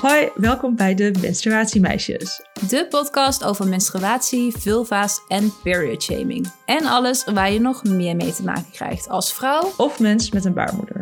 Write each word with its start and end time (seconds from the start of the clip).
Hoi, 0.00 0.30
welkom 0.34 0.76
bij 0.76 0.94
de 0.94 1.12
Menstruatiemeisjes. 1.20 2.40
De 2.68 2.86
podcast 2.88 3.44
over 3.44 3.68
menstruatie, 3.68 4.56
vulva's 4.56 5.24
en 5.28 5.52
period 5.62 6.02
shaming. 6.02 6.52
En 6.66 6.86
alles 6.86 7.24
waar 7.24 7.52
je 7.52 7.60
nog 7.60 7.84
meer 7.84 8.16
mee 8.16 8.32
te 8.32 8.42
maken 8.42 8.70
krijgt 8.72 9.08
als 9.08 9.32
vrouw. 9.32 9.72
Of 9.76 9.98
mens 9.98 10.30
met 10.30 10.44
een 10.44 10.54
baarmoeder. 10.54 11.00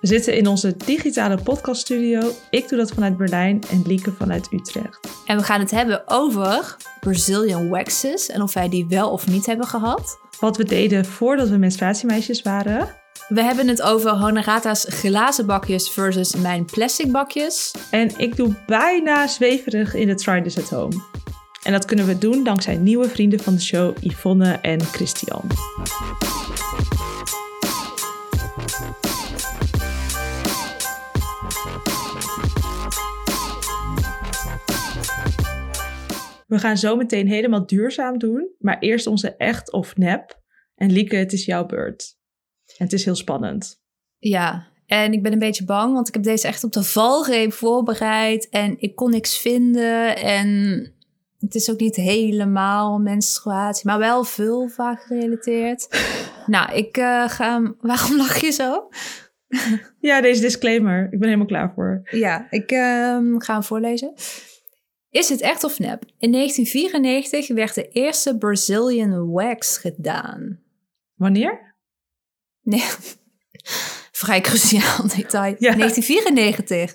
We 0.00 0.06
zitten 0.06 0.36
in 0.36 0.46
onze 0.46 0.76
digitale 0.76 1.42
podcaststudio. 1.42 2.30
Ik 2.50 2.68
doe 2.68 2.78
dat 2.78 2.92
vanuit 2.92 3.16
Berlijn 3.16 3.60
en 3.70 3.82
Lieke 3.86 4.12
vanuit 4.12 4.52
Utrecht. 4.52 5.08
En 5.26 5.36
we 5.36 5.42
gaan 5.42 5.60
het 5.60 5.70
hebben 5.70 6.02
over 6.06 6.76
Brazilian 7.00 7.68
waxes 7.68 8.28
en 8.28 8.42
of 8.42 8.54
wij 8.54 8.68
die 8.68 8.86
wel 8.88 9.10
of 9.10 9.26
niet 9.26 9.46
hebben 9.46 9.66
gehad. 9.66 10.18
Wat 10.40 10.56
we 10.56 10.64
deden 10.64 11.04
voordat 11.04 11.48
we 11.48 11.56
menstruatiemeisjes 11.56 12.42
waren. 12.42 13.04
We 13.28 13.42
hebben 13.42 13.68
het 13.68 13.82
over 13.82 14.10
Honorata's 14.10 14.86
glazen 14.88 15.46
bakjes 15.46 15.90
versus 15.90 16.36
mijn 16.36 16.64
plastic 16.64 17.12
bakjes. 17.12 17.74
En 17.90 18.18
ik 18.18 18.36
doe 18.36 18.54
bijna 18.66 19.26
zweverig 19.26 19.94
in 19.94 20.06
de 20.06 20.14
Try 20.14 20.42
This 20.42 20.58
At 20.58 20.70
Home. 20.70 21.02
En 21.62 21.72
dat 21.72 21.84
kunnen 21.84 22.06
we 22.06 22.18
doen 22.18 22.44
dankzij 22.44 22.76
nieuwe 22.76 23.08
vrienden 23.08 23.40
van 23.40 23.54
de 23.54 23.60
show 23.60 23.96
Yvonne 24.00 24.52
en 24.52 24.80
Christian. 24.80 25.42
We 36.46 36.58
gaan 36.58 36.76
zo 36.76 36.96
meteen 36.96 37.28
helemaal 37.28 37.66
duurzaam 37.66 38.18
doen, 38.18 38.54
maar 38.58 38.78
eerst 38.78 39.06
onze 39.06 39.36
echt 39.36 39.72
of 39.72 39.96
nep. 39.96 40.40
En 40.74 40.92
Lieke, 40.92 41.16
het 41.16 41.32
is 41.32 41.44
jouw 41.44 41.66
beurt. 41.66 42.15
En 42.78 42.84
het 42.84 42.92
is 42.92 43.04
heel 43.04 43.14
spannend. 43.14 43.80
Ja, 44.18 44.66
en 44.86 45.12
ik 45.12 45.22
ben 45.22 45.32
een 45.32 45.38
beetje 45.38 45.64
bang, 45.64 45.92
want 45.92 46.08
ik 46.08 46.14
heb 46.14 46.22
deze 46.22 46.46
echt 46.46 46.64
op 46.64 46.72
de 46.72 46.82
valreep 46.82 47.52
voorbereid. 47.52 48.48
En 48.48 48.76
ik 48.78 48.94
kon 48.94 49.10
niks 49.10 49.38
vinden. 49.38 50.16
En 50.16 50.48
het 51.38 51.54
is 51.54 51.70
ook 51.70 51.80
niet 51.80 51.96
helemaal 51.96 52.98
menstruatie, 52.98 53.86
maar 53.86 53.98
wel 53.98 54.24
vulva 54.24 54.94
gerelateerd. 54.94 55.88
nou, 56.46 56.74
ik 56.74 56.96
uh, 56.96 57.28
ga... 57.28 57.74
Waarom 57.80 58.16
lach 58.16 58.40
je 58.40 58.50
zo? 58.50 58.88
ja, 60.00 60.20
deze 60.20 60.40
disclaimer. 60.40 61.04
Ik 61.04 61.18
ben 61.18 61.24
helemaal 61.24 61.46
klaar 61.46 61.72
voor. 61.74 62.08
Ja, 62.10 62.46
ik 62.50 62.72
uh, 62.72 62.78
ga 63.38 63.52
hem 63.52 63.62
voorlezen. 63.62 64.12
Is 65.10 65.28
het 65.28 65.40
echt 65.40 65.64
of 65.64 65.78
nep? 65.78 66.04
In 66.18 66.32
1994 66.32 67.48
werd 67.48 67.74
de 67.74 67.88
eerste 67.88 68.38
Brazilian 68.38 69.30
wax 69.30 69.78
gedaan. 69.78 70.60
Wanneer? 71.14 71.75
Nee, 72.66 72.84
vrij 74.22 74.40
cruciaal 74.40 75.08
detail. 75.16 75.54
Ja. 75.58 75.74
1994. 75.74 76.94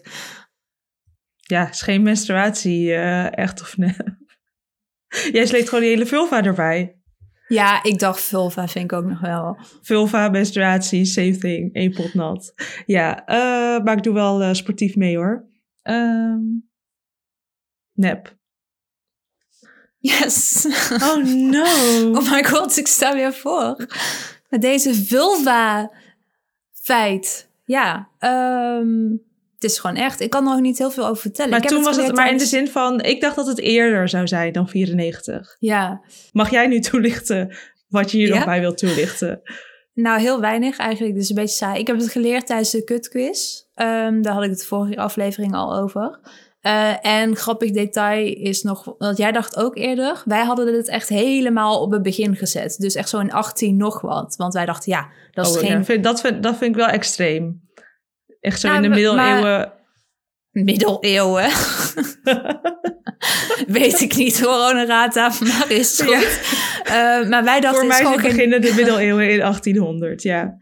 Ja, 1.35 1.69
is 1.69 1.81
geen 1.81 2.03
menstruatie, 2.03 2.87
uh, 2.87 3.37
echt 3.37 3.61
of 3.61 3.77
nep. 3.77 4.17
Jij 5.31 5.45
sleept 5.45 5.69
gewoon 5.69 5.83
die 5.83 5.93
hele 5.93 6.05
vulva 6.05 6.43
erbij. 6.43 6.95
Ja, 7.47 7.83
ik 7.83 7.99
dacht 7.99 8.21
vulva 8.21 8.67
vind 8.67 8.91
ik 8.91 8.97
ook 8.97 9.05
nog 9.05 9.19
wel. 9.19 9.57
Vulva, 9.81 10.29
menstruatie, 10.29 11.05
same 11.05 11.37
thing. 11.37 11.69
Eén 11.73 11.93
pot 11.93 12.13
nat. 12.13 12.53
Ja, 12.85 13.21
uh, 13.21 13.83
maar 13.83 13.97
ik 13.97 14.03
doe 14.03 14.13
wel 14.13 14.41
uh, 14.41 14.53
sportief 14.53 14.95
mee 14.95 15.17
hoor. 15.17 15.49
Um, 15.83 16.69
nep. 17.93 18.37
Yes. 19.97 20.65
Oh 21.01 21.23
no. 21.25 21.63
Oh 22.17 22.31
my 22.31 22.43
god, 22.43 22.77
ik 22.77 22.87
sta 22.87 23.13
weer 23.13 23.33
voor. 23.33 23.87
Met 24.51 24.61
deze 24.61 24.93
vulva 24.93 25.91
feit. 26.73 27.49
Ja, 27.65 28.09
um, 28.19 29.21
het 29.53 29.63
is 29.63 29.79
gewoon 29.79 29.95
echt. 29.95 30.19
Ik 30.19 30.29
kan 30.29 30.45
er 30.47 30.51
nog 30.51 30.61
niet 30.61 30.77
heel 30.77 30.91
veel 30.91 31.07
over 31.07 31.21
vertellen. 31.21 31.51
Maar 31.51 31.63
ik 31.63 31.67
toen 31.67 31.83
was 31.83 31.97
het, 31.97 32.15
maar 32.15 32.31
in 32.31 32.37
de 32.37 32.45
zin 32.45 32.67
van, 32.67 33.01
ik 33.01 33.21
dacht 33.21 33.35
dat 33.35 33.47
het 33.47 33.59
eerder 33.59 34.09
zou 34.09 34.27
zijn 34.27 34.53
dan 34.53 34.67
94. 34.67 35.55
Ja. 35.59 36.01
Mag 36.31 36.49
jij 36.49 36.67
nu 36.67 36.79
toelichten 36.79 37.57
wat 37.87 38.11
je 38.11 38.17
hier 38.17 38.27
ja? 38.27 38.35
nog 38.35 38.45
bij 38.45 38.59
wilt 38.59 38.77
toelichten? 38.77 39.41
Nou, 39.93 40.19
heel 40.19 40.41
weinig 40.41 40.77
eigenlijk. 40.77 41.15
Dus 41.15 41.29
een 41.29 41.35
beetje 41.35 41.55
saai. 41.55 41.79
Ik 41.79 41.87
heb 41.87 41.97
het 41.97 42.09
geleerd 42.09 42.45
tijdens 42.45 42.71
de 42.71 42.83
kutquiz. 42.83 43.61
Um, 43.75 44.21
daar 44.21 44.33
had 44.33 44.43
ik 44.43 44.49
het 44.49 44.65
vorige 44.65 44.97
aflevering 44.97 45.53
al 45.53 45.75
over. 45.75 46.19
Uh, 46.61 47.05
en 47.05 47.35
grappig 47.35 47.71
detail 47.71 48.35
is 48.35 48.61
nog, 48.61 48.93
want 48.97 49.17
jij 49.17 49.31
dacht 49.31 49.57
ook 49.57 49.77
eerder, 49.77 50.21
wij 50.25 50.43
hadden 50.43 50.75
het 50.75 50.87
echt 50.87 51.09
helemaal 51.09 51.81
op 51.81 51.91
het 51.91 52.01
begin 52.01 52.35
gezet. 52.35 52.75
Dus 52.77 52.95
echt 52.95 53.09
zo 53.09 53.19
in 53.19 53.31
18 53.31 53.77
nog 53.77 54.01
wat. 54.01 54.35
Want 54.35 54.53
wij 54.53 54.65
dachten, 54.65 54.91
ja, 54.91 55.09
dat 55.31 55.45
is 55.45 55.53
oh, 55.53 55.59
geen... 55.59 55.77
Ja, 55.77 55.83
vind, 55.83 56.03
dat, 56.03 56.21
vind, 56.21 56.43
dat 56.43 56.57
vind 56.57 56.71
ik 56.71 56.81
wel 56.81 56.87
extreem. 56.87 57.61
Echt 58.39 58.59
zo 58.59 58.67
nou, 58.67 58.83
in 58.83 58.89
de 58.89 58.95
middeleeuwen. 58.95 59.41
Maar... 59.41 59.73
Middeleeuwen? 60.51 61.49
Weet 63.67 64.01
ik 64.01 64.15
niet 64.15 64.41
hoor, 64.41 64.53
Honorata, 64.53 65.31
maar 65.39 65.71
is 65.71 66.01
goed. 66.01 66.39
Ja. 66.83 67.21
Uh, 67.21 67.29
maar 67.29 67.43
wij 67.43 67.59
dachten... 67.59 67.79
Voor 67.79 67.87
mij 67.87 67.97
gewoon 67.97 68.21
beginnen 68.21 68.61
de 68.61 68.73
middeleeuwen 68.75 69.29
in 69.29 69.39
1800, 69.39 70.21
ja. 70.21 70.57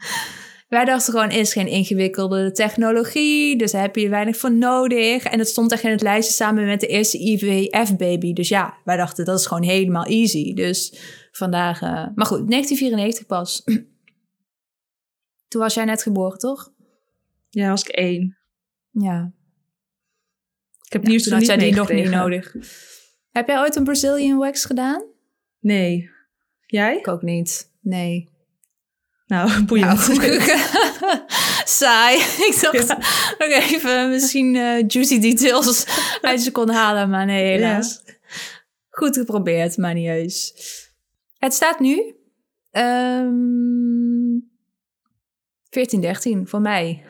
Wij 0.70 0.86
dachten 0.86 1.14
gewoon, 1.14 1.32
is 1.32 1.54
geen 1.54 1.68
ingewikkelde 1.68 2.52
technologie, 2.52 3.58
dus 3.58 3.72
daar 3.72 3.82
heb 3.82 3.96
je 3.96 4.10
weinig 4.10 4.38
voor 4.38 4.54
nodig. 4.54 5.24
En 5.24 5.40
het 5.40 5.48
stond 5.48 5.72
echt 5.72 5.84
in 5.84 5.92
het 5.92 6.02
lijstje 6.02 6.34
samen 6.34 6.66
met 6.66 6.80
de 6.80 6.88
eerste 6.88 7.18
IVF-baby. 7.18 8.34
Dus 8.34 8.50
ja, 8.50 8.78
wij 8.84 8.98
dachten, 8.98 9.26
dat 9.26 9.40
is 9.40 9.46
gewoon 9.46 9.64
helemaal 9.64 10.06
easy. 10.06 10.54
Dus 10.54 11.00
vandaag... 11.32 11.82
Uh... 11.82 11.90
Maar 11.90 12.26
goed, 12.26 12.50
1994 12.50 13.26
pas. 13.26 13.64
Toen 15.48 15.62
was 15.62 15.74
jij 15.74 15.86
net 15.86 16.04
geboren, 16.04 16.38
toch? 16.38 16.74
Ja, 17.50 17.70
was 17.70 17.84
ik 17.84 17.90
één. 17.90 18.38
Ja. 18.92 19.32
Ik 20.86 20.94
heb 20.94 21.04
ja, 21.04 21.10
nieuws 21.10 21.24
toen 21.24 21.34
had 21.34 21.46
jij 21.46 21.58
die 21.58 21.74
nog 21.74 21.92
niet 21.92 22.10
nodig. 22.10 22.56
Heb 23.30 23.48
jij 23.48 23.60
ooit 23.60 23.76
een 23.76 23.84
Brazilian 23.84 24.38
wax 24.38 24.66
gedaan? 24.66 25.04
Nee. 25.60 26.10
Jij? 26.66 26.98
Ik 26.98 27.08
ook 27.08 27.22
niet. 27.22 27.72
Nee. 27.82 28.29
Nou, 29.30 29.64
boeiend. 29.66 30.08
Nou, 30.08 30.42
Saai. 31.80 32.18
Ik 32.50 32.58
dacht 32.62 32.88
nog 33.38 33.50
even 33.50 34.10
misschien 34.10 34.56
uh, 34.56 34.84
juicy 34.88 35.20
details 35.20 35.86
uit 36.22 36.42
ze 36.42 36.52
kon 36.52 36.70
halen, 36.70 37.10
maar 37.10 37.26
nee, 37.26 37.46
helaas. 37.46 38.02
Ja. 38.06 38.14
Goed 38.90 39.18
geprobeerd, 39.18 39.78
maar 39.78 39.94
niet 39.94 40.08
heus. 40.08 40.54
Het 41.38 41.54
staat 41.54 41.80
nu 41.80 42.16
um, 42.72 44.50
14, 45.70 46.02
13 46.02 46.48
voor 46.48 46.62
mij. 46.62 47.06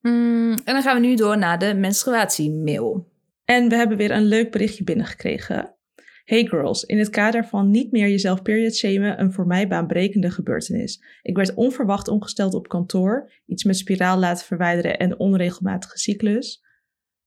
mm, 0.00 0.52
en 0.64 0.72
dan 0.74 0.82
gaan 0.82 1.00
we 1.00 1.06
nu 1.06 1.14
door 1.14 1.38
naar 1.38 1.58
de 1.58 1.74
menstruatiemail. 1.74 3.12
En 3.44 3.68
we 3.68 3.74
hebben 3.74 3.96
weer 3.96 4.10
een 4.10 4.26
leuk 4.26 4.50
berichtje 4.50 4.84
binnengekregen. 4.84 5.75
Hey 6.26 6.46
girls, 6.46 6.84
in 6.84 6.98
het 6.98 7.10
kader 7.10 7.44
van 7.44 7.70
niet 7.70 7.92
meer 7.92 8.08
jezelf 8.08 8.42
period 8.42 8.74
shamen, 8.74 9.20
een 9.20 9.32
voor 9.32 9.46
mij 9.46 9.68
baanbrekende 9.68 10.30
gebeurtenis. 10.30 11.02
Ik 11.22 11.36
werd 11.36 11.54
onverwacht 11.54 12.08
ongesteld 12.08 12.54
op 12.54 12.68
kantoor, 12.68 13.32
iets 13.46 13.64
met 13.64 13.76
spiraal 13.76 14.18
laten 14.18 14.46
verwijderen 14.46 14.98
en 14.98 15.18
onregelmatige 15.18 15.98
cyclus. 15.98 16.64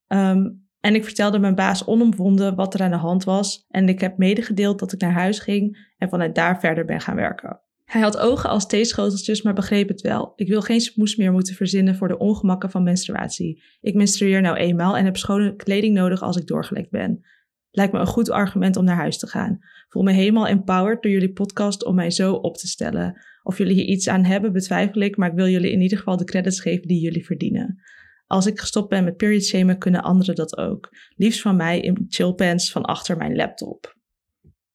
Um, 0.07 0.67
en 0.79 0.95
ik 0.95 1.03
vertelde 1.03 1.39
mijn 1.39 1.55
baas 1.55 1.85
onomwonden 1.85 2.55
wat 2.55 2.73
er 2.73 2.81
aan 2.81 2.91
de 2.91 2.97
hand 2.97 3.23
was 3.23 3.65
en 3.69 3.89
ik 3.89 3.99
heb 3.99 4.17
medegedeeld 4.17 4.79
dat 4.79 4.91
ik 4.91 5.01
naar 5.01 5.13
huis 5.13 5.39
ging 5.39 5.93
en 5.97 6.09
vanuit 6.09 6.35
daar 6.35 6.59
verder 6.59 6.85
ben 6.85 7.01
gaan 7.01 7.15
werken. 7.15 7.61
Hij 7.85 8.01
had 8.01 8.17
ogen 8.17 8.49
als 8.49 8.67
theeschoteltjes, 8.67 9.41
maar 9.41 9.53
begreep 9.53 9.88
het 9.88 10.01
wel. 10.01 10.33
Ik 10.35 10.47
wil 10.47 10.61
geen 10.61 10.81
smoes 10.81 11.15
meer 11.15 11.31
moeten 11.31 11.55
verzinnen 11.55 11.95
voor 11.95 12.07
de 12.07 12.17
ongemakken 12.17 12.71
van 12.71 12.83
menstruatie. 12.83 13.63
Ik 13.81 13.95
menstrueer 13.95 14.41
nou 14.41 14.57
eenmaal 14.57 14.97
en 14.97 15.05
heb 15.05 15.17
schone 15.17 15.55
kleding 15.55 15.95
nodig 15.95 16.21
als 16.21 16.38
ik 16.38 16.47
doorgelekt 16.47 16.89
ben. 16.89 17.23
Lijkt 17.72 17.94
me 17.94 18.00
een 18.00 18.07
goed 18.07 18.30
argument 18.30 18.75
om 18.75 18.84
naar 18.84 18.96
huis 18.96 19.18
te 19.18 19.28
gaan. 19.28 19.59
Voel 19.90 20.03
me 20.03 20.12
helemaal 20.12 20.47
empowered 20.47 21.02
door 21.02 21.12
jullie 21.12 21.34
podcast 21.34 21.85
om 21.85 21.96
mij 21.96 22.12
zo 22.12 22.34
op 22.34 22.57
te 22.57 22.68
stellen. 22.68 23.22
Of 23.44 23.57
jullie 23.57 23.74
hier 23.74 23.85
iets 23.85 24.07
aan 24.09 24.24
hebben, 24.24 24.53
betwijfel 24.53 25.02
ik, 25.02 25.18
maar 25.18 25.30
ik 25.30 25.35
wil 25.35 25.47
jullie 25.47 25.72
in 25.72 25.81
ieder 25.81 25.97
geval 25.97 26.18
de 26.18 26.24
credits 26.24 26.59
geven 26.59 26.88
die 26.88 27.02
jullie 27.02 27.25
verdienen. 27.25 27.81
Als 28.28 28.45
ik 28.45 28.60
gestopt 28.60 28.89
ben 28.89 29.04
met 29.04 29.18
period 29.18 29.44
shamen, 29.44 29.77
kunnen 29.77 30.04
anderen 30.04 30.36
dat 30.36 30.57
ook. 30.57 30.89
Liefst 31.16 31.42
van 31.42 31.56
mij 31.56 31.80
in 31.80 32.06
chillpants 32.10 32.71
van 32.71 32.83
achter 32.83 33.18
mijn 33.18 33.36
laptop. 33.36 33.98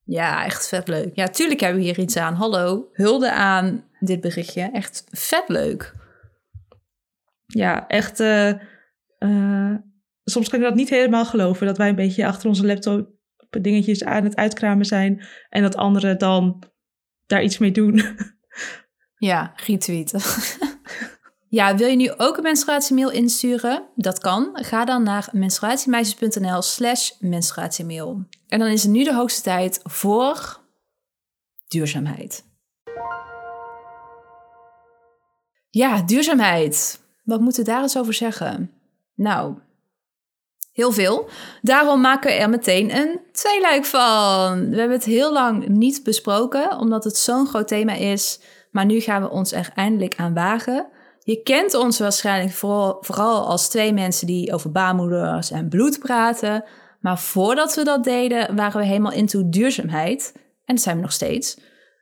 Ja, 0.05 0.45
echt 0.45 0.69
vet 0.69 0.89
leuk. 0.89 1.15
Ja, 1.15 1.29
tuurlijk 1.29 1.61
hebben 1.61 1.81
we 1.81 1.87
hier 1.87 1.99
iets 1.99 2.17
aan. 2.17 2.35
Hallo, 2.35 2.89
hulde 2.93 3.33
aan 3.33 3.85
dit 4.01 4.21
berichtje. 4.21 4.71
Echt 4.73 5.05
vet 5.11 5.45
leuk. 5.49 5.95
Ja, 7.47 7.89
echt... 7.89 8.21
Uh, 8.21 8.53
uh, 9.19 9.75
soms 10.25 10.49
kan 10.49 10.59
ik 10.59 10.65
dat 10.65 10.75
niet 10.75 10.91
helemaal 10.91 11.25
geloven. 11.25 11.67
Dat 11.67 11.79
wij 11.79 11.89
een 11.89 11.95
beetje 11.95 12.27
achter 12.27 12.49
onze 12.49 12.67
laptop 12.67 13.13
dingetjes 13.51 14.05
aan 14.05 14.25
het 14.25 14.37
uitkramen 14.37 14.87
zijn. 14.87 15.25
En 15.49 15.63
dat 15.63 15.77
anderen 15.77 16.19
dan 16.19 16.63
daar 17.27 17.43
iets 17.43 17.59
mee 17.59 17.71
doen. 17.71 18.03
Ja, 19.17 19.53
retweeten. 19.67 20.21
ja, 21.59 21.77
wil 21.77 21.89
je 21.89 21.97
nu 21.97 22.13
ook 22.17 22.37
een 22.37 22.43
menstruatiemail 22.43 23.11
insturen? 23.11 23.89
Dat 23.97 24.19
kan. 24.19 24.51
Ga 24.53 24.85
dan 24.85 25.03
naar 25.03 25.29
menstruatiemeisjes.nl 25.33 26.63
slash 26.63 27.11
menstruatiemail. 27.19 28.27
En 28.49 28.59
dan 28.59 28.69
is 28.69 28.83
het 28.83 28.93
nu 28.93 29.05
de 29.05 29.15
hoogste 29.15 29.43
tijd 29.43 29.81
voor 29.83 30.61
duurzaamheid. 31.69 32.45
Ja, 35.71 36.03
duurzaamheid. 36.03 37.01
Wat 37.23 37.41
moeten 37.41 37.65
we 37.65 37.71
daar 37.71 37.83
eens 37.83 37.99
over 37.99 38.15
zeggen? 38.15 38.71
Nou, 39.15 39.59
Heel 40.75 40.93
veel. 40.93 41.29
Daarom 41.63 42.01
maken 42.01 42.31
we 42.31 42.37
er 42.37 42.51
meteen 42.51 42.97
een 42.97 43.21
tweeluik 43.33 43.85
van. 43.85 44.71
We 44.71 44.77
hebben 44.77 44.97
het 44.97 45.05
heel 45.05 45.33
lang 45.33 45.69
niet 45.69 46.03
besproken, 46.05 46.79
omdat 46.79 47.05
het 47.05 47.17
zo'n 47.17 47.47
groot 47.47 47.69
thema 47.69 47.93
is. 47.93 48.41
Maar 48.71 48.85
nu 48.85 49.01
gaan 49.01 49.23
we 49.23 49.31
ons 49.31 49.53
er 49.53 49.71
eindelijk 49.75 50.15
aan 50.17 50.35
wagen. 50.35 50.87
Je 51.19 51.43
kent 51.43 51.75
ons 51.75 51.99
waarschijnlijk 51.99 52.55
vooral, 52.55 52.97
vooral 53.01 53.47
als 53.47 53.69
twee 53.69 53.93
mensen 53.93 54.27
die 54.27 54.53
over 54.53 54.73
baarmoeders 54.73 55.51
en 55.51 55.69
bloed 55.69 55.99
praten. 55.99 56.65
Maar 57.01 57.19
voordat 57.19 57.75
we 57.75 57.85
dat 57.85 58.05
deden, 58.05 58.57
waren 58.57 58.81
we 58.81 58.87
helemaal 58.87 59.13
into 59.13 59.49
duurzaamheid. 59.49 60.33
En 60.65 60.75
dat 60.75 60.85
zijn 60.85 60.97
we 60.97 61.03
nog 61.03 61.13
steeds. 61.13 61.59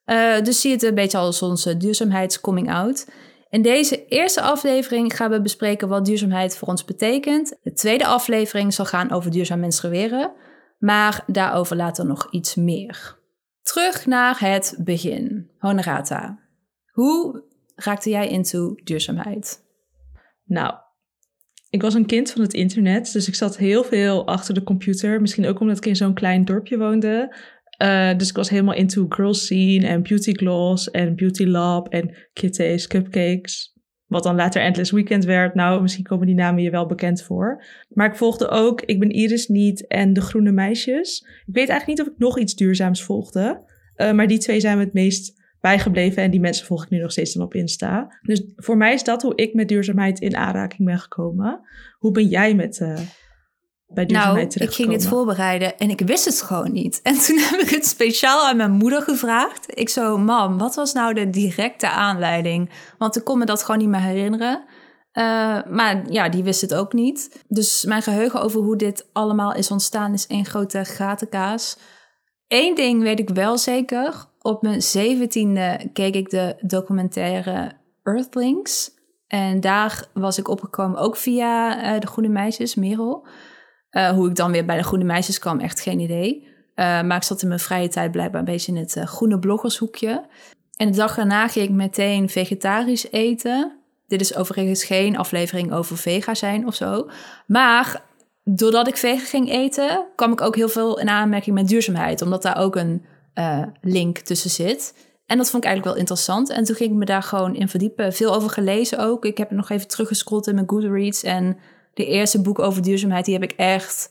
Uh, 0.06 0.40
dus 0.40 0.60
zie 0.60 0.72
het 0.72 0.82
een 0.82 0.94
beetje 0.94 1.18
als 1.18 1.42
onze 1.42 1.76
duurzaamheidscoming 1.76 2.72
out. 2.72 3.06
In 3.52 3.62
deze 3.62 4.06
eerste 4.06 4.40
aflevering 4.40 5.16
gaan 5.16 5.30
we 5.30 5.40
bespreken 5.40 5.88
wat 5.88 6.04
duurzaamheid 6.04 6.56
voor 6.56 6.68
ons 6.68 6.84
betekent. 6.84 7.58
De 7.62 7.72
tweede 7.72 8.06
aflevering 8.06 8.74
zal 8.74 8.84
gaan 8.84 9.10
over 9.10 9.30
duurzaam 9.30 9.60
menstrueren, 9.60 10.32
maar 10.78 11.24
daarover 11.26 11.76
later 11.76 12.06
nog 12.06 12.30
iets 12.30 12.54
meer. 12.54 13.18
Terug 13.62 14.06
naar 14.06 14.40
het 14.40 14.76
begin. 14.78 15.50
Honorata, 15.58 16.38
hoe 16.92 17.44
raakte 17.74 18.10
jij 18.10 18.28
into 18.28 18.74
duurzaamheid? 18.84 19.64
Nou, 20.44 20.74
ik 21.70 21.82
was 21.82 21.94
een 21.94 22.06
kind 22.06 22.30
van 22.30 22.42
het 22.42 22.54
internet, 22.54 23.12
dus 23.12 23.28
ik 23.28 23.34
zat 23.34 23.56
heel 23.56 23.84
veel 23.84 24.26
achter 24.26 24.54
de 24.54 24.62
computer. 24.62 25.20
Misschien 25.20 25.46
ook 25.46 25.60
omdat 25.60 25.76
ik 25.76 25.86
in 25.86 25.96
zo'n 25.96 26.14
klein 26.14 26.44
dorpje 26.44 26.78
woonde. 26.78 27.36
Uh, 27.82 28.16
dus 28.16 28.28
ik 28.28 28.36
was 28.36 28.50
helemaal 28.50 28.74
into 28.74 29.06
girl 29.08 29.34
scene 29.34 29.86
en 29.86 30.02
beauty 30.02 30.32
gloss 30.32 30.90
en 30.90 31.16
beauty 31.16 31.44
lab 31.44 31.88
en 31.88 32.14
kitties, 32.32 32.86
cupcakes. 32.86 33.70
Wat 34.06 34.22
dan 34.22 34.34
later 34.34 34.62
Endless 34.62 34.90
Weekend 34.90 35.24
werd. 35.24 35.54
Nou, 35.54 35.82
misschien 35.82 36.04
komen 36.04 36.26
die 36.26 36.34
namen 36.34 36.62
je 36.62 36.70
wel 36.70 36.86
bekend 36.86 37.22
voor. 37.22 37.64
Maar 37.88 38.06
ik 38.06 38.16
volgde 38.16 38.48
ook 38.48 38.80
Ik 38.82 39.00
ben 39.00 39.10
Iris 39.10 39.48
niet 39.48 39.86
en 39.86 40.12
De 40.12 40.20
Groene 40.20 40.52
Meisjes. 40.52 41.26
Ik 41.46 41.54
weet 41.54 41.68
eigenlijk 41.68 41.86
niet 41.86 42.00
of 42.00 42.14
ik 42.14 42.18
nog 42.18 42.38
iets 42.38 42.54
duurzaams 42.54 43.02
volgde. 43.02 43.70
Uh, 43.96 44.12
maar 44.12 44.26
die 44.26 44.38
twee 44.38 44.60
zijn 44.60 44.78
me 44.78 44.84
het 44.84 44.92
meest 44.92 45.40
bijgebleven. 45.60 46.22
En 46.22 46.30
die 46.30 46.40
mensen 46.40 46.66
volg 46.66 46.84
ik 46.84 46.90
nu 46.90 46.98
nog 46.98 47.12
steeds 47.12 47.32
dan 47.32 47.44
op 47.44 47.54
Insta. 47.54 48.18
Dus 48.22 48.42
voor 48.56 48.76
mij 48.76 48.92
is 48.92 49.04
dat 49.04 49.22
hoe 49.22 49.34
ik 49.34 49.54
met 49.54 49.68
duurzaamheid 49.68 50.20
in 50.20 50.36
aanraking 50.36 50.88
ben 50.88 50.98
gekomen. 50.98 51.60
Hoe 51.98 52.12
ben 52.12 52.26
jij 52.26 52.54
met 52.54 52.80
uh, 52.80 52.98
bij 53.94 54.06
duurzaamheid 54.06 54.54
nou, 54.54 54.68
ik 54.68 54.74
ging 54.74 54.88
dit 54.88 55.06
voorbereiden 55.06 55.78
en 55.78 55.90
ik 55.90 56.00
wist 56.00 56.24
het 56.24 56.42
gewoon 56.42 56.72
niet. 56.72 57.00
En 57.02 57.18
toen 57.18 57.38
heb 57.48 57.60
ik 57.60 57.70
het 57.70 57.86
speciaal 57.86 58.46
aan 58.46 58.56
mijn 58.56 58.70
moeder 58.70 59.02
gevraagd. 59.02 59.78
Ik 59.78 59.88
zo, 59.88 60.18
mam, 60.18 60.58
wat 60.58 60.74
was 60.74 60.92
nou 60.92 61.14
de 61.14 61.30
directe 61.30 61.90
aanleiding? 61.90 62.70
Want 62.98 63.16
ik 63.16 63.24
kon 63.24 63.38
me 63.38 63.44
dat 63.44 63.62
gewoon 63.62 63.80
niet 63.80 63.88
meer 63.88 64.00
herinneren. 64.00 64.64
Uh, 65.12 65.58
maar 65.70 66.02
ja, 66.10 66.28
die 66.28 66.42
wist 66.42 66.60
het 66.60 66.74
ook 66.74 66.92
niet. 66.92 67.44
Dus 67.48 67.84
mijn 67.84 68.02
geheugen 68.02 68.42
over 68.42 68.60
hoe 68.60 68.76
dit 68.76 69.08
allemaal 69.12 69.54
is 69.54 69.70
ontstaan 69.70 70.12
is 70.12 70.26
één 70.26 70.44
grote 70.44 70.84
gatenkaas. 70.84 71.78
Eén 72.48 72.74
ding 72.74 73.02
weet 73.02 73.18
ik 73.18 73.28
wel 73.28 73.58
zeker. 73.58 74.26
Op 74.40 74.62
mijn 74.62 74.82
zeventiende 74.82 75.90
keek 75.92 76.14
ik 76.14 76.30
de 76.30 76.56
documentaire 76.60 77.72
Earthlings. 78.02 78.90
En 79.26 79.60
daar 79.60 80.08
was 80.14 80.38
ik 80.38 80.48
opgekomen 80.48 80.98
ook 80.98 81.16
via 81.16 81.84
uh, 81.94 82.00
de 82.00 82.06
Groene 82.06 82.28
Meisjes, 82.28 82.74
Merel. 82.74 83.26
Uh, 83.92 84.08
hoe 84.08 84.28
ik 84.28 84.34
dan 84.34 84.52
weer 84.52 84.64
bij 84.64 84.76
de 84.76 84.82
Groene 84.82 85.04
Meisjes 85.04 85.38
kwam, 85.38 85.58
echt 85.58 85.80
geen 85.80 86.00
idee. 86.00 86.42
Uh, 86.42 87.02
maar 87.02 87.16
ik 87.16 87.22
zat 87.22 87.42
in 87.42 87.48
mijn 87.48 87.60
vrije 87.60 87.88
tijd 87.88 88.10
blijkbaar 88.10 88.40
een 88.40 88.46
beetje 88.46 88.72
in 88.72 88.78
het 88.78 88.96
uh, 88.96 89.04
groene 89.04 89.38
bloggershoekje. 89.38 90.26
En 90.76 90.90
de 90.90 90.96
dag 90.96 91.14
daarna 91.14 91.48
ging 91.48 91.68
ik 91.68 91.74
meteen 91.74 92.28
vegetarisch 92.28 93.10
eten. 93.10 93.78
Dit 94.06 94.20
is 94.20 94.36
overigens 94.36 94.84
geen 94.84 95.16
aflevering 95.16 95.72
over 95.72 95.96
vega 95.96 96.34
zijn 96.34 96.66
of 96.66 96.74
zo. 96.74 97.10
Maar 97.46 98.02
doordat 98.44 98.88
ik 98.88 98.96
vegan 98.96 99.26
ging 99.26 99.50
eten, 99.50 100.06
kwam 100.16 100.32
ik 100.32 100.40
ook 100.40 100.56
heel 100.56 100.68
veel 100.68 100.98
in 100.98 101.08
aanmerking 101.08 101.54
met 101.54 101.68
duurzaamheid. 101.68 102.22
Omdat 102.22 102.42
daar 102.42 102.56
ook 102.56 102.76
een 102.76 103.04
link 103.80 104.18
tussen 104.18 104.50
zit. 104.50 104.94
En 105.26 105.36
dat 105.36 105.50
vond 105.50 105.62
ik 105.64 105.68
eigenlijk 105.68 105.84
wel 105.84 106.06
interessant. 106.06 106.50
En 106.50 106.64
toen 106.64 106.76
ging 106.76 106.90
ik 106.90 106.96
me 106.96 107.04
daar 107.04 107.22
gewoon 107.22 107.54
in 107.54 107.68
verdiepen. 107.68 108.12
Veel 108.12 108.34
over 108.34 108.50
gelezen 108.50 108.98
ook. 108.98 109.24
Ik 109.24 109.38
heb 109.38 109.50
nog 109.50 109.70
even 109.70 109.88
teruggescrollt 109.88 110.46
in 110.46 110.54
mijn 110.54 110.68
Goodreads 110.68 111.22
en 111.22 111.56
de 111.94 112.06
eerste 112.06 112.42
boek 112.42 112.58
over 112.58 112.82
duurzaamheid, 112.82 113.24
die 113.24 113.34
heb 113.34 113.42
ik 113.42 113.52
echt, 113.52 114.10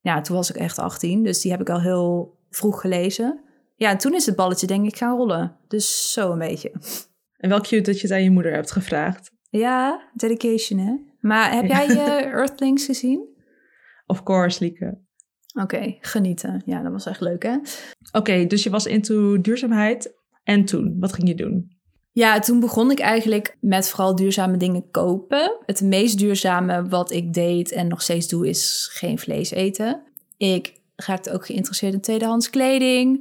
ja, 0.00 0.20
toen 0.20 0.36
was 0.36 0.50
ik 0.50 0.56
echt 0.56 0.78
18, 0.78 1.22
dus 1.22 1.40
die 1.40 1.50
heb 1.50 1.60
ik 1.60 1.70
al 1.70 1.80
heel 1.80 2.38
vroeg 2.50 2.80
gelezen. 2.80 3.40
Ja, 3.74 3.90
en 3.90 3.98
toen 3.98 4.14
is 4.14 4.26
het 4.26 4.36
balletje 4.36 4.66
denk 4.66 4.86
ik 4.86 4.96
gaan 4.96 5.16
rollen. 5.16 5.56
Dus 5.68 6.12
zo 6.12 6.32
een 6.32 6.38
beetje. 6.38 6.72
En 7.36 7.48
wel 7.48 7.60
cute 7.60 7.80
dat 7.80 8.00
je 8.00 8.06
het 8.06 8.16
aan 8.16 8.22
je 8.22 8.30
moeder 8.30 8.52
hebt 8.52 8.70
gevraagd. 8.70 9.30
Ja, 9.50 10.10
dedication 10.14 10.78
hè. 10.78 10.94
Maar 11.20 11.52
heb 11.52 11.66
jij 11.66 11.86
je 11.86 12.24
Earthlings 12.38 12.84
gezien? 12.84 13.34
Of 14.06 14.22
course, 14.22 14.64
Lieke. 14.64 15.04
Oké, 15.62 15.96
genieten. 16.00 16.62
Ja, 16.66 16.82
dat 16.82 16.92
was 16.92 17.06
echt 17.06 17.20
leuk 17.20 17.42
hè. 17.42 17.56
Oké, 18.12 18.46
dus 18.46 18.62
je 18.62 18.70
was 18.70 18.86
into 18.86 19.40
duurzaamheid. 19.40 20.14
En 20.42 20.64
toen, 20.64 20.96
wat 20.98 21.12
ging 21.12 21.28
je 21.28 21.34
doen? 21.34 21.75
Ja, 22.16 22.38
toen 22.38 22.60
begon 22.60 22.90
ik 22.90 22.98
eigenlijk 22.98 23.56
met 23.60 23.88
vooral 23.88 24.14
duurzame 24.14 24.56
dingen 24.56 24.90
kopen. 24.90 25.56
Het 25.66 25.80
meest 25.80 26.18
duurzame 26.18 26.88
wat 26.88 27.10
ik 27.10 27.34
deed 27.34 27.72
en 27.72 27.88
nog 27.88 28.02
steeds 28.02 28.28
doe 28.28 28.48
is 28.48 28.88
geen 28.92 29.18
vlees 29.18 29.50
eten. 29.50 30.02
Ik 30.36 30.72
raakte 30.96 31.32
ook 31.32 31.46
geïnteresseerd 31.46 31.92
in 31.92 32.00
tweedehands 32.00 32.50
kleding. 32.50 33.20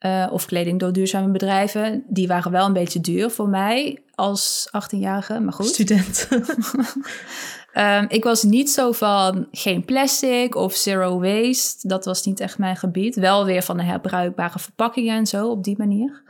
Uh, 0.00 0.26
of 0.30 0.44
kleding 0.44 0.80
door 0.80 0.92
duurzame 0.92 1.32
bedrijven. 1.32 2.04
Die 2.08 2.26
waren 2.26 2.52
wel 2.52 2.66
een 2.66 2.72
beetje 2.72 3.00
duur 3.00 3.30
voor 3.30 3.48
mij 3.48 4.02
als 4.14 4.68
18-jarige, 4.68 5.40
maar 5.40 5.52
goed. 5.52 5.66
Student. 5.66 6.28
um, 7.74 8.06
ik 8.18 8.24
was 8.24 8.42
niet 8.42 8.70
zo 8.70 8.92
van 8.92 9.48
geen 9.50 9.84
plastic 9.84 10.54
of 10.54 10.74
zero 10.74 11.20
waste. 11.20 11.88
Dat 11.88 12.04
was 12.04 12.24
niet 12.24 12.40
echt 12.40 12.58
mijn 12.58 12.76
gebied. 12.76 13.14
Wel 13.14 13.44
weer 13.44 13.62
van 13.62 13.76
de 13.76 13.84
herbruikbare 13.84 14.58
verpakkingen 14.58 15.16
en 15.16 15.26
zo, 15.26 15.48
op 15.48 15.64
die 15.64 15.78
manier. 15.78 16.24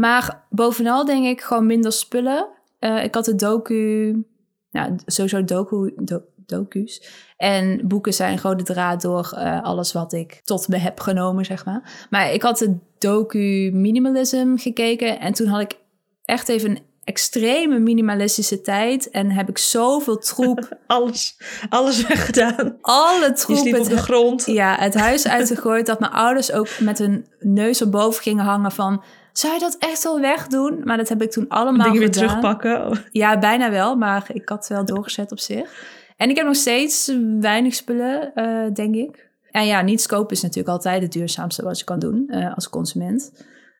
Maar 0.00 0.46
bovenal 0.50 1.04
denk 1.04 1.26
ik 1.26 1.40
gewoon 1.40 1.66
minder 1.66 1.92
spullen. 1.92 2.48
Uh, 2.80 3.04
ik 3.04 3.14
had 3.14 3.24
de 3.24 3.34
docu, 3.34 4.24
ja, 4.70 4.94
sowieso 5.06 5.44
docu, 5.44 5.92
do, 5.96 6.22
docu's. 6.36 7.02
En 7.36 7.88
boeken 7.88 8.14
zijn 8.14 8.38
gewoon 8.38 8.56
de 8.56 8.62
draad 8.62 9.02
door 9.02 9.32
uh, 9.34 9.62
alles 9.62 9.92
wat 9.92 10.12
ik 10.12 10.40
tot 10.44 10.68
me 10.68 10.76
heb 10.76 11.00
genomen, 11.00 11.44
zeg 11.44 11.64
maar. 11.64 12.06
Maar 12.10 12.32
ik 12.32 12.42
had 12.42 12.58
de 12.58 12.76
docu 12.98 13.70
Minimalism 13.72 14.56
gekeken 14.56 15.20
en 15.20 15.32
toen 15.32 15.46
had 15.46 15.60
ik 15.60 15.76
echt 16.24 16.48
even 16.48 16.70
een 16.70 16.82
extreme 17.04 17.78
minimalistische 17.78 18.60
tijd 18.60 19.10
en 19.10 19.30
heb 19.30 19.48
ik 19.48 19.58
zoveel 19.58 20.18
troep. 20.18 20.76
alles, 20.86 21.36
alles 21.68 22.06
weggedaan. 22.06 22.76
Alle 22.80 23.32
troep. 23.32 23.66
Je 23.66 23.80
op 23.80 23.88
de 23.88 23.96
grond. 23.96 24.46
Ja, 24.46 24.76
het 24.78 24.94
huis 24.94 25.28
uitgegooid 25.38 25.86
dat 25.86 26.00
mijn 26.00 26.12
ouders 26.12 26.52
ook 26.52 26.68
met 26.78 26.98
hun 26.98 27.26
neus 27.38 27.80
erboven 27.80 28.22
gingen 28.22 28.44
hangen 28.44 28.72
van 28.72 29.02
zou 29.32 29.54
je 29.54 29.60
dat 29.60 29.76
echt 29.78 30.02
wel 30.02 30.20
wegdoen? 30.20 30.80
Maar 30.84 30.96
dat 30.96 31.08
heb 31.08 31.22
ik 31.22 31.30
toen 31.30 31.48
allemaal 31.48 31.86
Dingen 31.86 32.00
weer 32.00 32.10
terugpakken? 32.10 33.04
Ja, 33.10 33.38
bijna 33.38 33.70
wel, 33.70 33.96
maar 33.96 34.30
ik 34.32 34.48
had 34.48 34.68
wel 34.68 34.84
doorgezet 34.84 35.32
op 35.32 35.38
zich. 35.38 35.98
En 36.16 36.30
ik 36.30 36.36
heb 36.36 36.46
nog 36.46 36.56
steeds 36.56 37.12
weinig 37.40 37.74
spullen, 37.74 38.32
uh, 38.34 38.74
denk 38.74 38.94
ik. 38.94 39.30
En 39.50 39.66
ja, 39.66 39.80
niet 39.80 40.06
kopen 40.06 40.36
is 40.36 40.42
natuurlijk 40.42 40.68
altijd 40.68 41.02
het 41.02 41.12
duurzaamste 41.12 41.62
wat 41.62 41.78
je 41.78 41.84
kan 41.84 41.98
doen 41.98 42.24
uh, 42.26 42.54
als 42.54 42.68
consument. 42.68 43.32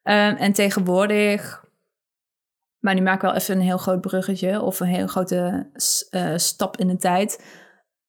Uh, 0.04 0.40
en 0.40 0.52
tegenwoordig, 0.52 1.64
maar 2.78 2.94
nu 2.94 3.00
maak 3.00 3.14
ik 3.14 3.20
wel 3.20 3.34
even 3.34 3.54
een 3.54 3.60
heel 3.60 3.78
groot 3.78 4.00
bruggetje 4.00 4.60
of 4.60 4.80
een 4.80 4.86
heel 4.86 5.06
grote 5.06 5.70
uh, 6.10 6.36
stap 6.36 6.76
in 6.76 6.88
de 6.88 6.96
tijd. 6.96 7.44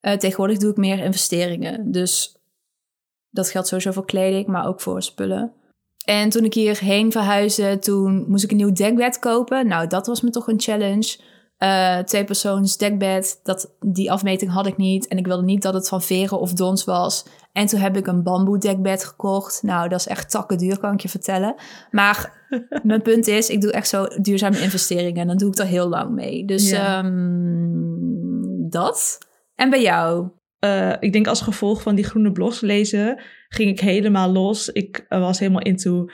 tegenwoordig 0.00 0.58
doe 0.58 0.70
ik 0.70 0.76
meer 0.76 0.98
investeringen. 0.98 1.92
Dus 1.92 2.36
dat 3.30 3.50
geldt 3.50 3.68
sowieso 3.68 3.92
voor 3.92 4.04
kleding, 4.04 4.46
maar 4.46 4.66
ook 4.66 4.80
voor 4.80 5.02
spullen. 5.02 5.52
En 6.04 6.28
toen 6.28 6.44
ik 6.44 6.54
hierheen 6.54 7.12
verhuisde, 7.12 7.78
toen 7.78 8.24
moest 8.28 8.44
ik 8.44 8.50
een 8.50 8.56
nieuw 8.56 8.72
dekbed 8.72 9.18
kopen. 9.18 9.66
Nou, 9.66 9.86
dat 9.86 10.06
was 10.06 10.20
me 10.20 10.30
toch 10.30 10.48
een 10.48 10.60
challenge. 10.60 11.18
Uh, 11.58 11.98
twee 11.98 12.24
persoons 12.24 12.76
dekbed, 12.76 13.40
dat, 13.42 13.74
die 13.80 14.12
afmeting 14.12 14.50
had 14.50 14.66
ik 14.66 14.76
niet. 14.76 15.08
En 15.08 15.18
ik 15.18 15.26
wilde 15.26 15.44
niet 15.44 15.62
dat 15.62 15.74
het 15.74 15.88
van 15.88 16.02
Veren 16.02 16.40
of 16.40 16.52
Dons 16.52 16.84
was. 16.84 17.24
En 17.52 17.66
toen 17.66 17.80
heb 17.80 17.96
ik 17.96 18.06
een 18.06 18.22
bamboe 18.22 18.58
dekbed 18.58 19.04
gekocht. 19.04 19.62
Nou, 19.62 19.88
dat 19.88 19.98
is 19.98 20.06
echt 20.06 20.30
takken 20.30 20.58
duur, 20.58 20.78
kan 20.78 20.92
ik 20.92 21.00
je 21.00 21.08
vertellen. 21.08 21.54
Maar 21.90 22.46
mijn 22.82 23.02
punt 23.02 23.26
is, 23.26 23.50
ik 23.50 23.60
doe 23.60 23.72
echt 23.72 23.88
zo 23.88 24.06
duurzame 24.20 24.60
investeringen. 24.60 25.20
En 25.20 25.26
dan 25.26 25.36
doe 25.36 25.48
ik 25.48 25.58
er 25.58 25.66
heel 25.66 25.88
lang 25.88 26.14
mee. 26.14 26.44
Dus 26.44 26.70
ja. 26.70 27.04
um, 27.04 28.70
dat. 28.70 29.18
En 29.54 29.70
bij 29.70 29.82
jou? 29.82 30.28
Uh, 30.64 30.92
ik 31.00 31.12
denk 31.12 31.26
als 31.26 31.40
gevolg 31.40 31.82
van 31.82 31.94
die 31.94 32.04
groene 32.04 32.32
blogs 32.32 32.60
lezen, 32.60 33.20
ging 33.48 33.70
ik 33.70 33.80
helemaal 33.80 34.32
los. 34.32 34.68
Ik 34.68 35.06
uh, 35.08 35.20
was 35.20 35.38
helemaal 35.38 35.62
into 35.62 36.08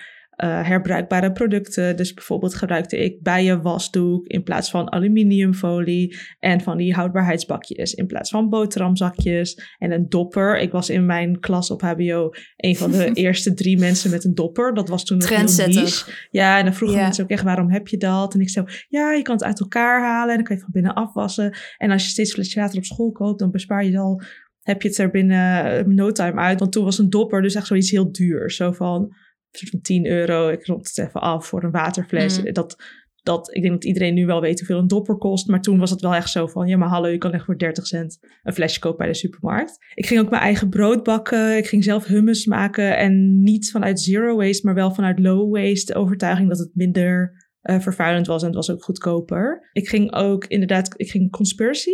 uh, 0.45 0.67
herbruikbare 0.67 1.33
producten. 1.33 1.97
Dus 1.97 2.15
bijvoorbeeld 2.15 2.55
gebruikte 2.55 2.97
ik 2.97 3.23
bijenwasdoek 3.23 4.27
in 4.27 4.43
plaats 4.43 4.71
van 4.71 4.93
aluminiumfolie. 4.93 6.17
En 6.39 6.61
van 6.61 6.77
die 6.77 6.95
houdbaarheidsbakjes 6.95 7.95
in 7.95 8.07
plaats 8.07 8.31
van 8.31 8.49
boterhamzakjes. 8.49 9.77
En 9.79 9.93
een 9.93 10.09
dopper. 10.09 10.59
Ik 10.59 10.73
was 10.73 10.91
in 10.91 11.07
mijn 11.07 11.41
klas 11.41 11.71
op 11.71 11.81
HBO 11.81 12.31
een 12.57 12.77
van 12.77 12.91
de 12.91 13.13
eerste 13.25 13.55
drie 13.55 13.79
mensen 13.79 14.11
met 14.11 14.25
een 14.25 14.35
dopper. 14.35 14.75
Dat 14.75 14.89
was 14.89 15.05
toen 15.05 15.19
nog 15.19 15.29
heel. 15.29 15.87
Ja, 16.31 16.59
en 16.59 16.65
dan 16.65 16.75
vroegen 16.75 16.97
yeah. 16.97 17.07
mensen 17.07 17.25
ook 17.25 17.31
echt, 17.31 17.43
waarom 17.43 17.71
heb 17.71 17.89
je 17.89 17.97
dat? 17.97 18.35
En 18.35 18.41
ik 18.41 18.51
zei, 18.51 18.67
ja, 18.89 19.13
je 19.13 19.23
kan 19.23 19.35
het 19.35 19.45
uit 19.45 19.61
elkaar 19.61 20.01
halen 20.01 20.31
en 20.31 20.37
dan 20.37 20.45
kan 20.45 20.57
je 20.57 20.63
het 20.63 20.73
van 20.73 20.83
binnen 20.83 20.95
afwassen. 20.95 21.57
En 21.77 21.91
als 21.91 22.03
je 22.03 22.09
steeds 22.09 22.33
flesje 22.33 22.61
water 22.61 22.79
op 22.79 22.85
school 22.85 23.13
koopt, 23.13 23.39
dan 23.39 23.51
bespaar 23.51 23.85
je 23.85 23.99
al 23.99 24.23
heb 24.63 24.83
je 24.83 24.89
het 24.89 24.99
er 24.99 25.11
binnen 25.11 25.95
no 25.95 26.13
time 26.13 26.41
uit. 26.41 26.59
Want 26.59 26.73
toen 26.73 26.85
was 26.85 26.99
een 26.99 27.11
dopper 27.11 27.43
dus 27.43 27.55
echt 27.55 27.67
zoiets 27.67 27.91
heel 27.91 28.13
duur. 28.13 28.51
Zo 28.51 28.73
van, 28.73 29.15
van 29.51 29.81
10 29.81 30.07
euro, 30.07 30.49
ik 30.49 30.67
rond 30.67 30.89
het 30.89 30.99
even 30.99 31.21
af 31.21 31.47
voor 31.47 31.63
een 31.63 31.71
waterfles. 31.71 32.43
Mm. 32.43 32.53
Dat, 32.53 32.77
dat, 33.23 33.55
ik 33.55 33.63
denk 33.63 33.75
dat 33.75 33.85
iedereen 33.85 34.15
nu 34.15 34.27
wel 34.27 34.41
weet 34.41 34.59
hoeveel 34.59 34.79
een 34.79 34.87
dopper 34.89 35.17
kost. 35.17 35.49
Maar 35.49 35.61
toen 35.61 35.79
was 35.79 35.91
het 35.91 36.01
wel 36.01 36.15
echt 36.15 36.31
zo 36.31 36.47
van, 36.47 36.67
ja 36.67 36.77
maar 36.77 36.89
hallo, 36.89 37.09
je 37.09 37.19
kan 37.19 37.33
echt 37.33 37.45
voor 37.45 37.59
30 37.59 37.87
cent 37.87 38.19
een 38.43 38.53
flesje 38.53 38.81
kopen 38.81 38.99
bij 38.99 39.07
de 39.07 39.15
supermarkt. 39.15 39.77
Ik 39.95 40.07
ging 40.07 40.21
ook 40.21 40.31
mijn 40.31 40.43
eigen 40.43 40.69
brood 40.69 41.03
bakken. 41.03 41.57
Ik 41.57 41.67
ging 41.67 41.85
zelf 41.85 42.05
hummus 42.07 42.47
maken. 42.47 42.97
En 42.97 43.43
niet 43.43 43.71
vanuit 43.71 44.01
zero 44.01 44.37
waste, 44.37 44.67
maar 44.67 44.75
wel 44.75 44.95
vanuit 44.95 45.19
low 45.19 45.57
waste. 45.57 45.93
De 45.93 45.99
overtuiging 45.99 46.49
dat 46.49 46.59
het 46.59 46.71
minder 46.75 47.47
eh, 47.61 47.81
vervuilend 47.81 48.27
was 48.27 48.41
en 48.41 48.47
het 48.47 48.57
was 48.57 48.71
ook 48.71 48.83
goedkoper. 48.85 49.69
Ik 49.73 49.89
ging 49.89 50.13
ook 50.15 50.45
inderdaad, 50.47 50.95
ik 50.97 51.11
ging 51.11 51.31
conspiracy. 51.31 51.93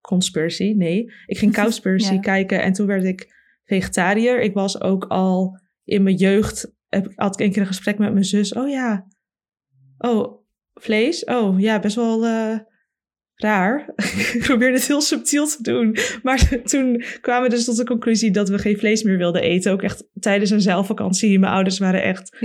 Conspiracy, 0.00 0.72
nee. 0.76 1.12
Ik 1.26 1.38
ging 1.38 1.54
Cowspiracy 1.62 2.14
Ja. 2.14 2.20
kijken 2.20 2.62
en 2.62 2.72
toen 2.72 2.86
werd 2.86 3.04
ik 3.04 3.36
vegetariër. 3.64 4.40
Ik 4.40 4.54
was 4.54 4.80
ook 4.80 5.04
al 5.04 5.60
in 5.84 6.02
mijn 6.02 6.16
jeugd, 6.16 6.76
heb, 6.88 7.06
ik- 7.06 7.12
had 7.16 7.40
ik 7.40 7.46
een 7.46 7.52
keer 7.52 7.60
een 7.60 7.66
gesprek 7.68 7.98
met 7.98 8.12
mijn 8.12 8.24
zus. 8.24 8.52
Oh 8.52 8.68
ja, 8.68 9.06
oh, 9.98 10.46
vlees? 10.74 11.24
Oh 11.24 11.60
ja, 11.60 11.80
best 11.80 11.96
wel 11.96 12.24
eh, 12.26 12.58
raar. 13.34 13.92
ik 14.34 14.40
probeerde 14.42 14.76
het 14.76 14.86
heel 14.86 15.00
subtiel 15.00 15.46
te 15.46 15.62
doen. 15.62 15.96
Maar 16.22 16.48
toen 16.72 17.02
kwamen 17.20 17.48
we 17.48 17.54
dus 17.54 17.64
tot 17.64 17.76
de 17.76 17.84
conclusie 17.84 18.30
dat 18.30 18.48
we 18.48 18.58
geen 18.58 18.78
vlees 18.78 19.02
meer 19.02 19.16
wilden 19.18 19.42
eten. 19.42 19.72
Ook 19.72 19.82
echt 19.82 20.08
tijdens 20.20 20.50
een 20.50 20.60
zeilvakantie. 20.60 21.38
Mijn 21.38 21.52
ouders 21.52 21.78
waren 21.78 22.02
echt 22.02 22.36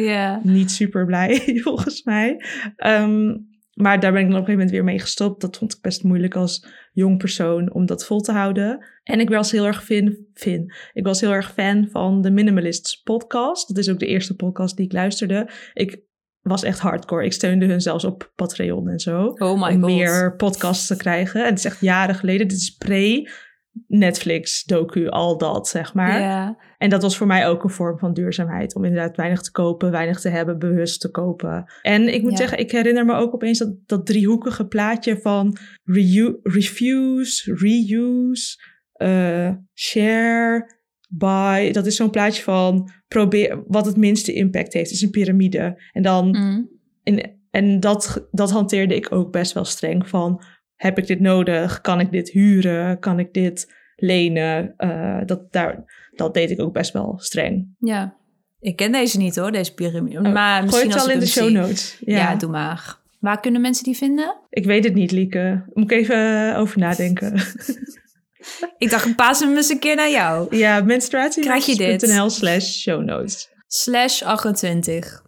niet 0.44 0.72
super 0.72 1.06
blij, 1.06 1.40
volgens 1.64 2.04
mij. 2.04 2.46
Ehm, 2.76 3.38
maar 3.74 4.00
daar 4.00 4.12
ben 4.12 4.22
ik 4.22 4.28
dan 4.28 4.40
op 4.40 4.42
een 4.42 4.46
gegeven 4.46 4.54
moment 4.54 4.72
weer 4.72 4.84
mee 4.84 5.00
gestopt. 5.00 5.42
Dat 5.42 5.58
vond 5.58 5.74
ik 5.74 5.82
best 5.82 6.04
moeilijk 6.04 6.36
als 6.36 6.68
jong 6.92 7.18
persoon 7.18 7.74
om 7.74 7.86
dat 7.86 8.06
vol 8.06 8.22
te 8.22 8.32
houden. 8.32 8.86
En 9.04 9.20
ik 9.20 9.30
was 9.30 9.52
heel 9.52 9.66
erg 9.66 9.84
fan, 9.84 10.18
fan. 10.34 10.74
Ik 10.94 11.06
was 11.06 11.22
heel 11.22 11.32
erg 11.32 11.54
fan 11.54 11.88
van 11.92 12.22
de 12.22 12.32
Minimalists 12.32 13.02
podcast. 13.02 13.68
Dat 13.68 13.78
is 13.78 13.90
ook 13.90 14.00
de 14.00 14.06
eerste 14.06 14.36
podcast 14.36 14.78
die 14.78 14.86
ik 14.86 14.92
luisterde. 14.92 15.50
Ik 15.74 16.02
was 16.42 16.64
echt 16.64 16.80
hardcore. 16.80 17.26
Ik 17.26 17.34
steunde 17.34 17.66
hun 17.66 17.82
zelfs 17.82 18.04
op 18.04 18.32
Patreon 18.36 18.90
en 18.90 19.00
zo. 19.00 19.26
Oh 19.26 19.62
my 19.62 19.74
om 19.74 19.82
god. 19.82 19.92
meer 19.92 20.36
podcasts 20.36 20.88
te 20.88 20.96
krijgen. 20.98 21.42
En 21.42 21.50
het 21.50 21.58
is 21.58 21.66
echt 21.66 21.82
jaren 21.82 22.16
geleden. 22.16 22.48
Dit 22.48 22.58
is 22.58 22.76
pre 22.76 23.30
Netflix, 23.88 24.64
docu, 24.64 25.08
al 25.10 25.38
dat, 25.38 25.68
zeg 25.68 25.94
maar. 25.94 26.56
En 26.78 26.90
dat 26.90 27.02
was 27.02 27.18
voor 27.18 27.28
mij 27.28 27.48
ook 27.48 27.64
een 27.64 27.70
vorm 27.70 28.00
van 28.00 28.14
duurzaamheid. 28.14 28.76
Om 28.76 28.84
inderdaad 28.86 29.16
weinig 29.18 29.42
te 29.42 29.52
kopen, 29.52 29.92
weinig 29.92 30.20
te 30.20 30.30
hebben, 30.30 30.60
bewust 30.60 31.02
te 31.02 31.12
kopen. 31.12 31.72
En 31.82 32.14
ik 32.14 32.22
moet 32.22 32.38
zeggen, 32.38 32.58
ik 32.58 32.72
herinner 32.72 33.06
me 33.06 33.14
ook 33.14 33.34
opeens 33.34 33.60
dat, 33.60 33.76
dat 33.86 34.06
driehoekige 34.06 34.68
plaatje 34.68 35.18
van 35.18 35.58
reu- 35.84 36.40
refuse, 36.44 37.54
reuse, 37.54 38.72
eh, 39.04 39.50
share, 39.74 40.70
buy. 41.10 41.72
Dat 41.72 41.86
is 41.86 41.96
zo'n 41.96 42.10
plaatje 42.10 42.44
van 42.44 42.90
probeer 43.08 43.64
wat 43.68 43.86
het 43.86 43.98
minste 43.98 44.34
impact 44.34 44.74
heeft. 44.74 44.92
Is 44.92 45.02
een 45.02 45.10
piramide. 45.10 45.82
En 45.92 46.02
dan 46.04 46.28
Mm. 46.38 46.70
en, 47.04 47.40
en 47.52 47.80
dat, 47.80 48.28
dat 48.32 48.52
hanteerde 48.52 48.96
ik 48.96 49.12
ook 49.12 49.32
best 49.32 49.54
wel 49.54 49.66
streng 49.66 50.10
van... 50.10 50.44
heb 50.76 50.98
ik 50.98 51.08
dit 51.08 51.20
nodig? 51.20 51.82
Kan 51.82 52.00
ik 52.00 52.12
dit 52.12 52.30
huren? 52.30 53.00
Kan 53.00 53.20
ik 53.20 53.34
dit 53.34 53.74
lenen? 53.96 54.74
Eh, 54.78 55.22
dat, 55.26 55.52
daar, 55.52 55.84
dat 56.16 56.34
deed 56.34 56.52
ik 56.52 56.62
ook 56.62 56.74
best 56.74 56.94
wel 56.94 57.14
streng. 57.18 57.76
Ja. 57.80 58.16
Ik 58.60 58.76
ken 58.76 58.92
deze 58.92 59.18
niet 59.18 59.36
hoor, 59.36 59.52
deze 59.52 59.74
piramide. 59.74 60.18
Oh, 60.18 60.34
maar 60.34 60.54
Gooi 60.56 60.66
misschien 60.66 60.92
het 60.92 61.06
wel 61.06 61.14
in 61.14 61.20
de 61.20 61.28
show 61.28 61.50
notes. 61.50 61.98
Ja. 62.06 62.18
Ja, 62.18 62.36
doe 62.36 62.50
maar. 62.50 62.98
Waar 63.20 63.40
kunnen 63.40 63.62
mensen 63.62 63.84
die 63.84 63.98
vinden? 63.98 64.36
Ik 64.50 64.66
weet 64.66 64.84
het 64.84 64.94
niet, 64.94 65.12
Lieke. 65.12 65.64
Moet 65.74 65.92
ik 65.92 65.98
even 65.98 66.56
over 66.56 66.80
nadenken. 66.80 67.34
Ik 68.78 68.90
dacht, 68.90 69.06
ik 69.06 69.16
paas 69.16 69.40
hem 69.40 69.56
eens 69.56 69.70
een 69.70 69.80
keer 69.80 69.96
naar 69.96 70.10
jou. 70.10 70.58
ja, 70.58 70.82
menstruatiematches.nl 70.82 72.30
slash 72.30 72.66
show 72.66 73.04
notes. 73.04 73.50
Slash 73.68 74.22
28. 74.22 75.22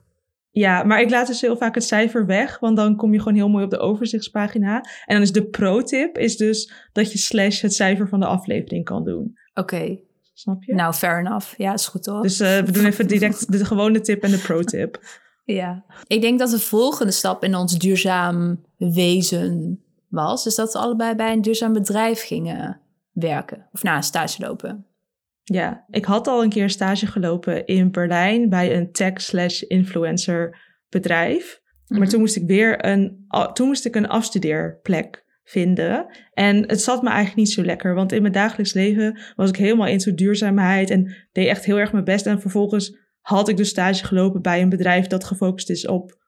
Ja, 0.51 0.83
maar 0.83 1.01
ik 1.01 1.09
laat 1.09 1.27
dus 1.27 1.41
heel 1.41 1.57
vaak 1.57 1.75
het 1.75 1.83
cijfer 1.83 2.25
weg, 2.25 2.59
want 2.59 2.77
dan 2.77 2.95
kom 2.95 3.13
je 3.13 3.19
gewoon 3.19 3.35
heel 3.35 3.49
mooi 3.49 3.63
op 3.63 3.69
de 3.69 3.77
overzichtspagina. 3.77 4.75
En 5.05 5.13
dan 5.13 5.21
is 5.21 5.31
de 5.31 5.45
pro-tip 5.45 6.17
is 6.17 6.37
dus 6.37 6.73
dat 6.91 7.11
je 7.11 7.17
slash 7.17 7.61
het 7.61 7.73
cijfer 7.73 8.07
van 8.07 8.19
de 8.19 8.25
aflevering 8.25 8.85
kan 8.85 9.03
doen. 9.03 9.37
Oké. 9.53 9.99
Snap 10.33 10.63
je? 10.63 10.73
Nou, 10.73 10.93
fair 10.93 11.19
enough. 11.19 11.57
Ja, 11.57 11.73
is 11.73 11.87
goed 11.87 12.05
hoor. 12.05 12.21
Dus 12.21 12.39
eh, 12.39 12.57
we 12.57 12.71
doen 12.71 12.85
even 12.85 13.07
direct 13.07 13.51
de 13.51 13.65
gewone 13.65 14.01
tip 14.01 14.23
en 14.23 14.31
de 14.31 14.37
pro-tip. 14.37 14.99
Ja. 15.45 15.85
Ik 16.07 16.21
denk 16.21 16.39
dat 16.39 16.49
de 16.49 16.59
volgende 16.59 17.11
stap 17.11 17.43
in 17.43 17.55
ons 17.55 17.77
duurzaam 17.77 18.61
wezen 18.77 19.83
was... 20.09 20.45
is 20.45 20.55
dat 20.55 20.73
we 20.73 20.79
allebei 20.79 21.15
bij 21.15 21.31
een 21.31 21.41
duurzaam 21.41 21.73
bedrijf 21.73 22.21
gingen 22.21 22.81
werken. 23.15 23.67
Of 23.71 23.83
na 23.83 23.95
een 23.95 24.03
stage 24.03 24.41
lopen. 24.41 24.85
Ja, 25.43 25.85
ik 25.89 26.05
had 26.05 26.27
al 26.27 26.43
een 26.43 26.49
keer 26.49 26.69
stage 26.69 27.07
gelopen 27.07 27.65
in 27.65 27.91
Berlijn 27.91 28.49
bij 28.49 28.75
een 28.75 28.91
tech-slash-influencer 28.91 30.57
bedrijf. 30.89 31.61
Maar 31.87 31.99
Mhm. 31.99 32.09
toen 32.09 32.19
moest 32.19 32.35
ik 32.35 32.47
weer 32.47 32.85
een, 32.85 33.25
toen 33.53 33.67
moest 33.67 33.85
ik 33.85 33.95
een 33.95 34.07
afstudeerplek 34.07 35.23
vinden. 35.43 36.05
En 36.33 36.67
het 36.67 36.81
zat 36.81 37.01
me 37.01 37.07
eigenlijk 37.09 37.37
niet 37.37 37.51
zo 37.51 37.63
lekker, 37.63 37.95
want 37.95 38.11
in 38.11 38.21
mijn 38.21 38.33
dagelijks 38.33 38.73
leven 38.73 39.19
was 39.35 39.49
ik 39.49 39.55
helemaal 39.55 39.87
into 39.87 40.13
duurzaamheid 40.13 40.89
en 40.89 41.15
deed 41.31 41.47
echt 41.47 41.65
heel 41.65 41.77
erg 41.79 41.91
mijn 41.91 42.03
best. 42.03 42.25
En 42.25 42.41
vervolgens 42.41 42.97
had 43.21 43.49
ik 43.49 43.57
dus 43.57 43.69
stage 43.69 44.05
gelopen 44.05 44.41
bij 44.41 44.61
een 44.61 44.69
bedrijf 44.69 45.07
dat 45.07 45.23
gefocust 45.23 45.69
is 45.69 45.87
op 45.87 46.23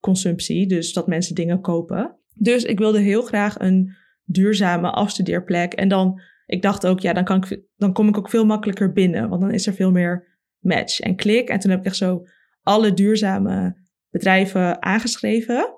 consumptie, 0.00 0.66
dus 0.66 0.92
dat 0.92 1.06
mensen 1.06 1.34
dingen 1.34 1.60
kopen. 1.60 2.16
Dus 2.34 2.64
ik 2.64 2.78
wilde 2.78 3.00
heel 3.00 3.22
graag 3.22 3.58
een 3.58 3.96
duurzame 4.24 4.90
afstudeerplek. 4.90 5.72
En 5.72 5.88
dan, 5.88 6.20
ik 6.52 6.62
dacht 6.62 6.86
ook, 6.86 7.00
ja, 7.00 7.12
dan, 7.12 7.24
kan 7.24 7.44
ik, 7.44 7.60
dan 7.76 7.92
kom 7.92 8.08
ik 8.08 8.18
ook 8.18 8.30
veel 8.30 8.46
makkelijker 8.46 8.92
binnen, 8.92 9.28
want 9.28 9.40
dan 9.40 9.50
is 9.50 9.66
er 9.66 9.74
veel 9.74 9.90
meer 9.90 10.38
match 10.58 11.00
en 11.00 11.16
klik. 11.16 11.48
En 11.48 11.58
toen 11.58 11.70
heb 11.70 11.80
ik 11.80 11.86
echt 11.86 11.96
zo 11.96 12.26
alle 12.62 12.94
duurzame 12.94 13.76
bedrijven 14.10 14.82
aangeschreven. 14.82 15.74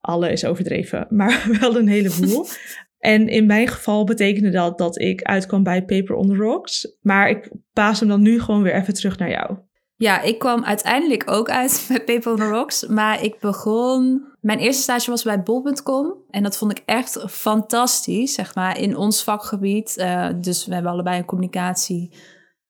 Alle 0.00 0.32
is 0.32 0.44
overdreven, 0.44 1.06
maar 1.18 1.56
wel 1.60 1.76
een 1.76 1.88
heleboel. 1.88 2.46
en 2.98 3.28
in 3.28 3.46
mijn 3.46 3.68
geval 3.68 4.04
betekende 4.04 4.50
dat 4.50 4.78
dat 4.78 5.00
ik 5.00 5.22
uitkwam 5.22 5.62
bij 5.62 5.84
Paper 5.84 6.14
on 6.14 6.28
the 6.28 6.34
Rocks. 6.36 6.96
Maar 7.00 7.30
ik 7.30 7.50
paas 7.72 8.00
hem 8.00 8.08
dan 8.08 8.22
nu 8.22 8.40
gewoon 8.40 8.62
weer 8.62 8.74
even 8.74 8.94
terug 8.94 9.18
naar 9.18 9.30
jou. 9.30 9.58
Ja, 10.02 10.20
ik 10.20 10.38
kwam 10.38 10.64
uiteindelijk 10.64 11.30
ook 11.30 11.50
uit 11.50 11.84
bij 11.88 12.04
Paper 12.04 12.30
on 12.32 12.36
the 12.36 12.48
Rocks. 12.48 12.86
Maar 12.86 13.22
ik 13.22 13.40
begon... 13.40 14.24
Mijn 14.40 14.58
eerste 14.58 14.82
stage 14.82 15.10
was 15.10 15.22
bij 15.22 15.42
bol.com. 15.42 16.14
En 16.30 16.42
dat 16.42 16.56
vond 16.56 16.70
ik 16.70 16.82
echt 16.86 17.24
fantastisch, 17.28 18.34
zeg 18.34 18.54
maar, 18.54 18.78
in 18.78 18.96
ons 18.96 19.22
vakgebied. 19.22 19.96
Eh, 19.96 20.28
dus 20.36 20.66
we 20.66 20.74
hebben 20.74 20.92
allebei 20.92 21.18
een 21.18 21.24
communicatie 21.24 22.14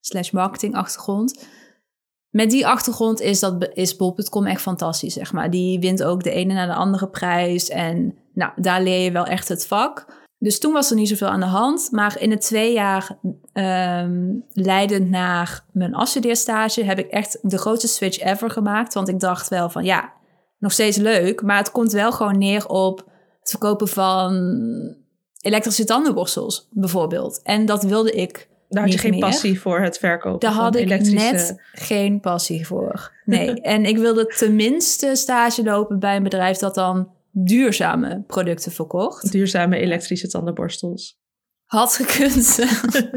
slash 0.00 0.30
marketing 0.30 0.74
achtergrond. 0.74 1.48
Met 2.30 2.50
die 2.50 2.66
achtergrond 2.66 3.20
is, 3.20 3.40
dat, 3.40 3.68
is 3.72 3.96
bol.com 3.96 4.46
echt 4.46 4.62
fantastisch, 4.62 5.14
zeg 5.14 5.32
maar. 5.32 5.50
Die 5.50 5.80
wint 5.80 6.02
ook 6.02 6.22
de 6.22 6.30
ene 6.30 6.54
na 6.54 6.66
de 6.66 6.74
andere 6.74 7.08
prijs. 7.08 7.68
En 7.68 8.14
nou, 8.34 8.52
daar 8.56 8.82
leer 8.82 9.04
je 9.04 9.12
wel 9.12 9.26
echt 9.26 9.48
het 9.48 9.66
vak. 9.66 10.06
Dus 10.38 10.58
toen 10.58 10.72
was 10.72 10.90
er 10.90 10.96
niet 10.96 11.08
zoveel 11.08 11.28
aan 11.28 11.40
de 11.40 11.46
hand. 11.46 11.88
Maar 11.90 12.20
in 12.20 12.30
het 12.30 12.40
twee 12.40 12.72
jaar 12.72 13.18
ehm, 13.52 14.34
leidend 14.52 15.10
naar 15.10 15.64
mijn 15.72 15.94
afstudeerstage... 15.94 16.84
heb 16.84 16.98
ik 16.98 17.10
echt 17.10 17.38
de 17.42 17.58
grootste 17.58 17.88
switch 17.88 18.20
ever 18.20 18.50
gemaakt. 18.50 18.94
Want 18.94 19.08
ik 19.08 19.20
dacht 19.20 19.48
wel 19.48 19.70
van, 19.70 19.84
ja, 19.84 20.12
nog 20.58 20.72
steeds 20.72 20.96
leuk. 20.96 21.42
Maar 21.42 21.56
het 21.56 21.70
komt 21.70 21.92
wel 21.92 22.12
gewoon 22.12 22.38
neer 22.38 22.68
op 22.68 22.98
het 23.40 23.50
verkopen 23.50 23.88
van 23.88 24.32
elektrische 25.40 25.84
tandenborstels, 25.84 26.68
bijvoorbeeld. 26.70 27.40
En 27.42 27.66
dat 27.66 27.82
wilde 27.82 28.12
ik 28.12 28.48
Daar 28.68 28.82
had 28.82 28.92
je 28.92 28.98
geen 28.98 29.10
meer. 29.10 29.20
passie 29.20 29.60
voor 29.60 29.80
het 29.80 29.98
verkopen 29.98 30.40
Daar 30.40 30.52
van 30.52 30.62
had 30.62 30.76
ik 30.76 30.84
elektrische... 30.84 31.32
net 31.32 31.62
geen 31.72 32.20
passie 32.20 32.66
voor. 32.66 33.12
Nee, 33.24 33.60
en 33.74 33.84
ik 33.84 33.98
wilde 33.98 34.26
tenminste 34.26 35.14
stage 35.14 35.62
lopen 35.62 35.98
bij 35.98 36.16
een 36.16 36.22
bedrijf 36.22 36.56
dat 36.56 36.74
dan 36.74 37.10
duurzame 37.30 38.22
producten 38.26 38.72
verkocht. 38.72 39.32
duurzame 39.32 39.76
elektrische 39.76 40.28
tandenborstels. 40.28 41.20
Had 41.72 41.94
gekund. 41.94 42.58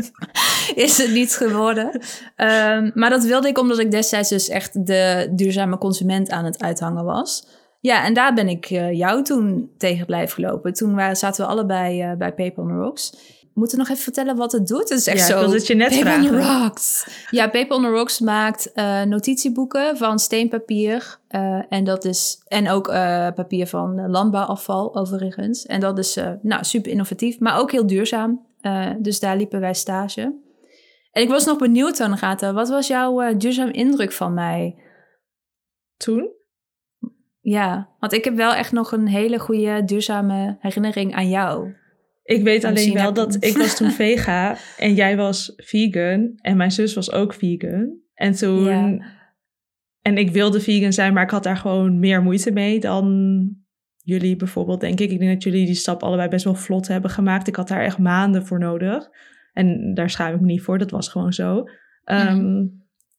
is 0.85 0.97
het 0.97 1.11
niet 1.11 1.35
geworden. 1.35 2.01
Ehm, 2.35 2.91
maar 2.93 3.09
dat 3.09 3.23
wilde 3.23 3.47
ik 3.47 3.57
omdat 3.57 3.79
ik 3.79 3.91
destijds 3.91 4.29
dus 4.29 4.49
echt 4.49 4.85
de 4.85 5.31
duurzame 5.31 5.77
consument 5.77 6.29
aan 6.29 6.45
het 6.45 6.61
uithangen 6.61 7.05
was. 7.05 7.47
Ja, 7.79 8.05
en 8.05 8.13
daar 8.13 8.33
ben 8.33 8.47
ik 8.47 8.65
eh, 8.65 8.91
jou 8.91 9.23
toen 9.23 9.71
tegen 9.77 10.05
blijven 10.05 10.43
lopen. 10.43 10.73
Toen 10.73 10.95
waren, 10.95 11.15
zaten 11.15 11.45
we 11.45 11.51
allebei 11.51 12.01
eh, 12.01 12.13
bij 12.13 12.33
Paper 12.33 12.63
on 12.63 12.77
Rocks. 12.77 13.13
Moeten 13.55 13.77
we 13.77 13.83
nog 13.83 13.91
even 13.91 14.03
vertellen 14.03 14.35
wat 14.35 14.51
het 14.51 14.67
doet? 14.67 14.89
Het 14.89 14.99
is 14.99 15.07
echt 15.07 15.27
Ja, 15.27 15.41
zo... 15.41 15.51
het 15.51 15.67
je 15.67 15.75
net 15.75 15.89
Paper 15.89 16.15
on 16.15 16.21
the. 16.27 16.41
Rocks. 16.41 17.07
Ja, 17.29 17.49
Paper 17.49 17.75
on 17.75 17.83
the 17.83 17.89
Rocks 17.89 18.19
maakt 18.19 18.71
eh, 18.71 19.01
notitieboeken 19.01 19.97
van 19.97 20.19
steenpapier. 20.19 21.19
eh, 21.27 21.61
en, 21.69 21.83
dat 21.83 22.05
is, 22.05 22.41
en 22.47 22.69
ook 22.69 22.87
eh, 22.87 23.27
papier 23.35 23.67
van 23.67 24.09
landbouwafval 24.09 24.95
overigens. 24.95 25.65
En 25.65 25.79
dat 25.79 25.97
is 25.97 26.19
nou, 26.41 26.63
super 26.63 26.91
innovatief, 26.91 27.39
maar 27.39 27.59
ook 27.59 27.71
heel 27.71 27.87
duurzaam. 27.87 28.45
Dus 28.99 29.19
daar 29.19 29.37
liepen 29.37 29.59
wij 29.59 29.73
stage. 29.73 30.21
En 31.11 31.21
ik 31.21 31.29
was 31.29 31.45
nog 31.45 31.57
benieuwd, 31.57 31.99
Annegata. 31.99 32.53
Wat 32.53 32.69
was 32.69 32.87
jouw 32.87 33.37
duurzaam 33.37 33.69
indruk 33.69 34.11
van 34.11 34.33
mij? 34.33 34.75
Toen? 35.97 36.29
Ja, 37.39 37.89
want 37.99 38.13
ik 38.13 38.23
heb 38.23 38.35
wel 38.35 38.53
echt 38.53 38.71
nog 38.71 38.91
een 38.91 39.07
hele 39.07 39.39
goede 39.39 39.83
duurzame 39.85 40.57
herinnering 40.59 41.15
aan 41.15 41.29
jou. 41.29 41.73
Ik 42.25 42.43
weet 42.43 42.63
alleen 42.63 42.93
wel 42.93 43.13
dat 43.13 43.43
ik 43.43 43.57
was 43.57 43.77
toen 43.77 43.91
vega 44.05 44.57
en 44.77 44.93
jij 44.93 45.17
was 45.17 45.53
vegan 45.55 46.31
en 46.35 46.57
mijn 46.57 46.71
zus 46.71 46.93
was 46.93 47.11
ook 47.11 47.33
vegan. 47.33 47.97
En 48.13 48.31
toen... 48.31 48.63
Ja. 48.63 49.13
En 50.01 50.17
ik 50.17 50.31
wilde 50.31 50.59
vegan 50.59 50.93
zijn, 50.93 51.13
maar 51.13 51.23
ik 51.23 51.29
had 51.29 51.43
daar 51.43 51.57
gewoon 51.57 51.99
meer 51.99 52.21
moeite 52.21 52.51
mee 52.51 52.79
dan 52.79 53.47
jullie 54.01 54.35
bijvoorbeeld, 54.35 54.79
denk 54.79 54.99
ik. 54.99 55.11
Ik 55.11 55.19
denk 55.19 55.31
dat 55.33 55.43
jullie 55.43 55.65
die 55.65 55.75
stap 55.75 56.03
allebei 56.03 56.29
best 56.29 56.43
wel 56.43 56.55
vlot 56.55 56.87
hebben 56.87 57.09
gemaakt. 57.09 57.47
Ik 57.47 57.55
had 57.55 57.67
daar 57.67 57.83
echt 57.83 57.97
maanden 57.97 58.45
voor 58.45 58.59
nodig. 58.59 59.09
En 59.53 59.93
daar 59.93 60.09
schaam 60.09 60.33
ik 60.33 60.39
me 60.39 60.45
niet 60.45 60.61
voor, 60.61 60.77
dat 60.77 60.91
was 60.91 61.09
gewoon 61.09 61.33
zo. 61.33 61.63
Ehm, 62.03 62.37
Mhm. 62.37 62.65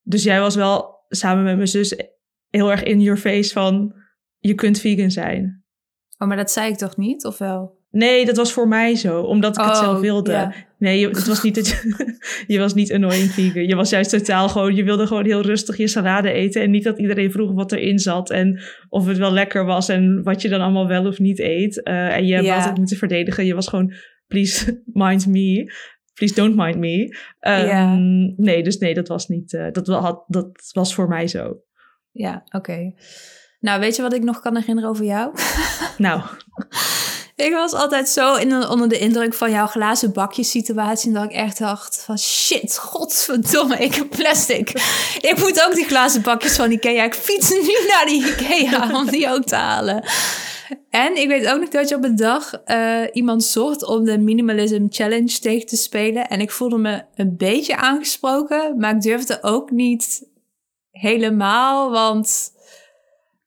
Dus 0.03 0.23
jij 0.23 0.41
was 0.41 0.55
wel 0.55 1.05
samen 1.09 1.45
met 1.45 1.57
mijn 1.57 1.69
zus 1.69 1.97
heel 2.49 2.71
erg 2.71 2.83
in 2.83 3.01
your 3.01 3.19
face 3.19 3.53
van... 3.53 3.95
je 4.39 4.55
kunt 4.55 4.81
vegan 4.81 5.11
zijn. 5.11 5.65
Oh, 6.19 6.29
maar 6.29 6.37
dat 6.37 6.51
zei 6.51 6.71
ik 6.71 6.77
toch 6.77 6.97
niet, 6.97 7.25
of 7.25 7.39
wel? 7.39 7.79
Nee, 7.97 8.25
dat 8.25 8.37
was 8.37 8.53
voor 8.53 8.69
mij 8.69 8.95
zo, 8.95 9.21
omdat 9.21 9.57
ik 9.59 9.65
het 9.65 9.75
Oh, 9.75 9.79
zelf 9.81 10.01
wilde. 10.01 10.53
Nee, 10.79 10.99
je, 11.01 11.09
het 11.09 11.27
was 11.27 11.43
niet 11.43 11.55
dat 11.55 11.69
je, 11.69 12.15
je 12.55 12.59
was 12.59 12.75
niet 12.75 12.93
annoying 12.93 13.31
vegan. 13.31 13.67
Je 13.67 13.75
was 13.77 13.91
juist 13.91 14.11
totaal 14.11 14.49
gewoon, 14.49 14.75
je 14.75 14.85
wilde 14.85 15.07
gewoon 15.07 15.25
heel 15.25 15.41
rustig 15.41 15.77
je 15.77 15.89
salade 15.89 16.31
eten. 16.31 16.63
En 16.63 16.71
niet 16.71 16.85
dat 16.85 16.99
iedereen 16.99 17.31
vroeg 17.33 17.53
wat 17.53 17.73
erin 17.73 17.99
zat 17.99 18.31
en 18.31 18.61
of 18.89 19.07
het 19.07 19.19
wel 19.19 19.33
lekker 19.33 19.65
was 19.65 19.89
en 19.89 20.23
wat 20.23 20.43
je 20.43 20.49
dan 20.49 20.61
allemaal 20.61 20.87
wel 20.89 21.07
of 21.07 21.19
niet 21.19 21.39
eet. 21.39 21.83
Eh, 21.83 22.15
en 22.17 22.27
je 22.27 22.35
hebt 22.35 22.47
Ja. 22.47 22.57
altijd 22.57 22.77
moeten 22.79 22.97
verdedigen. 22.97 23.47
Je 23.47 23.55
was 23.55 23.69
gewoon, 23.69 23.93
please 24.27 24.83
mind 24.93 25.27
me. 25.27 25.73
Please 26.15 26.35
don't 26.35 26.57
mind 26.57 26.77
me. 26.79 27.17
Ehm. 27.41 28.35
Nee, 28.37 28.63
dus 28.63 28.79
nee, 28.79 28.95
dat 28.95 29.09
was 29.09 29.29
niet, 29.29 29.55
eh, 29.55 29.67
dat, 29.73 29.87
had, 29.87 30.25
dat 30.27 30.71
was 30.73 30.95
voor 30.95 31.09
mij 31.09 31.27
zo. 31.29 31.61
Ja, 32.13 32.45
oké. 32.51 32.93
Nou, 33.61 33.81
weet 33.81 33.97
je 33.97 34.03
wat 34.03 34.15
ik 34.15 34.23
nog 34.23 34.41
kan 34.41 34.57
herinneren 34.57 34.91
over 34.91 35.05
jou? 35.05 35.35
Nou, 35.99 36.21
Ik 37.37 37.53
was 37.53 37.73
altijd 37.73 38.09
zo 38.09 38.35
in, 38.35 38.69
onder 38.69 38.89
de 38.89 38.99
indruk 38.99 39.35
van 39.35 39.51
jouw 39.51 39.67
glazen 39.67 40.13
bakjes 40.13 40.51
situatie. 40.51 41.13
Dat 41.13 41.25
ik 41.25 41.33
echt 41.33 41.59
dacht 41.59 42.03
van 42.03 42.19
shit, 42.19 42.79
godverdomme, 42.79 43.77
ik 43.77 43.95
heb 43.95 44.11
plastic. 44.11 44.71
Ik 45.21 45.35
moet 45.39 45.65
ook 45.67 45.75
die 45.75 45.85
glazen 45.85 46.23
bakjes 46.23 46.57
van 46.57 46.71
Ikea. 46.71 47.05
Ik 47.05 47.15
fiets 47.15 47.51
nu 47.51 47.87
naar 47.89 48.05
die 48.07 48.27
Ikea 48.27 48.91
om 49.01 49.11
die 49.11 49.29
ook 49.29 49.45
te 49.45 49.55
halen. 49.55 50.05
En 50.91 51.17
ik 51.17 51.29
weet 51.29 51.49
ook 51.49 51.61
nog 51.61 51.69
dat 51.69 51.89
je 51.89 51.95
op 51.95 52.05
een 52.05 52.17
dag 52.17 52.55
eh, 52.65 53.03
iemand 53.13 53.45
zocht 53.45 53.85
om 53.85 54.05
de 54.05 54.19
Minimalism 54.19 54.87
Challenge 54.89 55.39
tegen 55.39 55.67
te 55.67 55.77
spelen. 55.77 56.29
En 56.29 56.41
ik 56.41 56.51
voelde 56.51 56.79
me 56.79 57.05
een 57.15 57.37
beetje 57.37 57.77
aangesproken, 57.77 58.77
maar 58.79 58.95
ik 58.95 59.01
durfde 59.01 59.43
ook 59.43 59.71
niet 59.71 60.29
helemaal, 60.91 61.91
want 61.91 62.53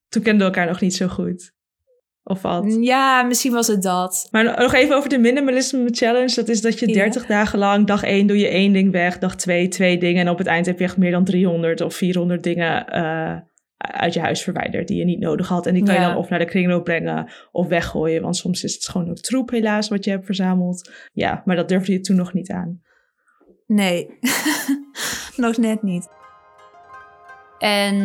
toen 0.09 0.23
kenden 0.23 0.47
we 0.47 0.53
elkaar 0.53 0.71
nog 0.71 0.81
niet 0.81 0.95
zo 0.95 1.07
goed. 1.07 1.57
Of 2.29 2.41
wat? 2.41 2.77
ja, 2.81 3.23
misschien 3.23 3.51
was 3.51 3.67
het 3.67 3.81
dat. 3.81 4.27
Maar 4.31 4.43
nog 4.43 4.73
even 4.73 4.95
over 4.95 5.09
de 5.09 5.17
minimalism 5.17 5.87
challenge. 5.91 6.35
Dat 6.35 6.47
is 6.47 6.61
dat 6.61 6.79
je 6.79 6.87
Ja. 6.87 6.93
30 6.93 7.25
dagen 7.25 7.59
lang, 7.59 7.87
dag 7.87 8.03
1 8.03 8.27
doe 8.27 8.37
je 8.37 8.47
één 8.47 8.73
ding 8.73 8.91
weg, 8.91 9.19
dag 9.19 9.35
2 9.35 9.67
twee 9.67 9.97
dingen. 9.97 10.25
En 10.25 10.29
op 10.31 10.37
het 10.37 10.47
eind 10.47 10.65
heb 10.65 10.77
je 10.77 10.83
echt 10.83 10.97
meer 10.97 11.11
dan 11.11 11.23
300 11.23 11.81
of 11.81 11.95
400 11.95 12.43
dingen 12.43 12.87
eh, 12.87 13.35
uit 13.77 14.13
je 14.13 14.19
huis 14.19 14.43
verwijderd 14.43 14.87
die 14.87 14.97
je 14.97 15.05
niet 15.05 15.19
nodig 15.19 15.47
had. 15.47 15.65
En 15.65 15.73
die 15.73 15.83
kan 15.83 15.93
je 15.93 15.99
dan 16.01 16.15
of 16.15 16.29
naar 16.29 16.39
de 16.39 16.45
kringloop 16.45 16.83
brengen 16.83 17.31
of 17.51 17.67
weggooien. 17.67 18.21
Want 18.21 18.37
soms 18.37 18.63
is 18.63 18.73
het 18.73 18.87
gewoon 18.89 19.09
ook 19.09 19.17
troep 19.19 19.49
helaas 19.49 19.87
wat 19.87 20.05
je 20.05 20.11
hebt 20.11 20.25
verzameld. 20.25 20.91
Ja, 21.13 21.41
maar 21.45 21.55
dat 21.55 21.69
durfde 21.69 21.91
je 21.91 21.99
toen 21.99 22.15
nog 22.15 22.33
niet 22.33 22.51
aan. 22.51 22.81
Nee, 23.67 24.07
nog 25.35 25.57
net 25.57 25.83
niet. 25.83 26.07
En 27.59 27.95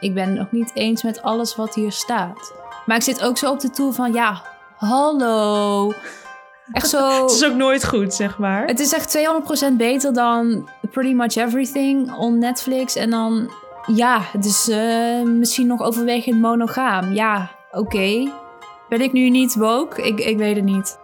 ik 0.00 0.14
ben 0.14 0.28
het 0.28 0.38
nog 0.38 0.52
niet 0.52 0.70
eens 0.74 1.02
met 1.02 1.22
alles 1.22 1.56
wat 1.56 1.74
hier 1.74 1.92
staat. 1.92 2.63
Maar 2.86 2.96
ik 2.96 3.02
zit 3.02 3.22
ook 3.22 3.38
zo 3.38 3.50
op 3.50 3.60
de 3.60 3.70
toer 3.70 3.92
van, 3.92 4.12
ja, 4.12 4.42
hallo. 4.76 5.92
Echt 6.72 6.88
zo... 6.88 7.08
Het 7.22 7.30
is 7.30 7.44
ook 7.44 7.54
nooit 7.54 7.84
goed, 7.84 8.14
zeg 8.14 8.38
maar. 8.38 8.66
Het 8.66 8.80
is 8.80 8.92
echt 8.92 9.18
200% 9.72 9.72
beter 9.76 10.12
dan 10.12 10.68
Pretty 10.90 11.12
Much 11.12 11.34
Everything 11.34 12.12
on 12.12 12.38
Netflix. 12.38 12.96
En 12.96 13.10
dan, 13.10 13.50
ja, 13.86 14.20
het 14.32 14.44
is 14.44 14.68
eh, 14.68 15.22
misschien 15.22 15.66
nog 15.66 15.82
overwegend 15.82 16.40
monogaam. 16.40 17.12
Ja, 17.12 17.50
oké. 17.70 18.32
Ben 18.88 19.00
ik 19.00 19.12
nu 19.12 19.30
niet 19.30 19.54
woke? 19.54 20.02
Ik, 20.02 20.20
ik 20.20 20.36
weet 20.36 20.56
het 20.56 20.64
niet. 20.64 20.98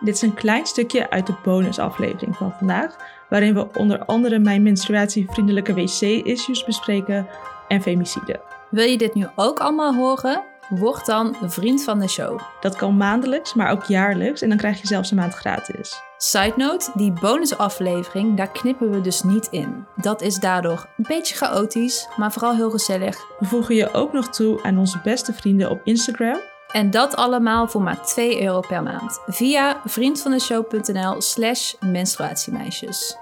Dit 0.00 0.14
is 0.14 0.22
een 0.22 0.34
klein 0.34 0.66
stukje 0.66 1.10
uit 1.10 1.26
de 1.26 1.34
bonusaflevering 1.42 2.36
van 2.36 2.52
vandaag, 2.58 2.96
waarin 3.28 3.54
we 3.54 3.66
onder 3.78 4.04
andere 4.04 4.38
mijn 4.38 4.62
menstruatievriendelijke 4.62 5.74
wc-issues 5.74 6.64
bespreken 6.64 7.26
en 7.68 7.82
femicide. 7.82 8.40
Wil 8.74 8.84
je 8.84 8.98
dit 8.98 9.14
nu 9.14 9.26
ook 9.36 9.58
allemaal 9.58 9.94
horen? 9.94 10.42
Word 10.68 11.06
dan 11.06 11.36
een 11.40 11.50
vriend 11.50 11.84
van 11.84 11.98
de 11.98 12.08
show. 12.08 12.40
Dat 12.60 12.76
kan 12.76 12.96
maandelijks, 12.96 13.54
maar 13.54 13.70
ook 13.70 13.84
jaarlijks 13.84 14.42
en 14.42 14.48
dan 14.48 14.58
krijg 14.58 14.80
je 14.80 14.86
zelfs 14.86 15.10
een 15.10 15.16
maand 15.16 15.34
gratis. 15.34 16.00
Side 16.16 16.52
note, 16.56 16.90
die 16.94 17.12
bonusaflevering, 17.12 18.36
daar 18.36 18.50
knippen 18.50 18.90
we 18.90 19.00
dus 19.00 19.22
niet 19.22 19.48
in. 19.50 19.86
Dat 19.96 20.22
is 20.22 20.36
daardoor 20.36 20.86
een 20.96 21.04
beetje 21.08 21.34
chaotisch, 21.34 22.08
maar 22.16 22.32
vooral 22.32 22.54
heel 22.54 22.70
gezellig. 22.70 23.16
We 23.38 23.46
voegen 23.46 23.74
je 23.74 23.92
ook 23.92 24.12
nog 24.12 24.28
toe 24.28 24.62
aan 24.62 24.78
onze 24.78 25.00
beste 25.02 25.32
vrienden 25.32 25.70
op 25.70 25.80
Instagram. 25.84 26.40
En 26.72 26.90
dat 26.90 27.16
allemaal 27.16 27.68
voor 27.68 27.82
maar 27.82 28.02
2 28.02 28.42
euro 28.42 28.60
per 28.60 28.82
maand. 28.82 29.20
Via 29.26 29.80
vriendvandeshow.nl 29.84 31.20
slash 31.20 31.74
menstruatiemeisjes. 31.80 33.16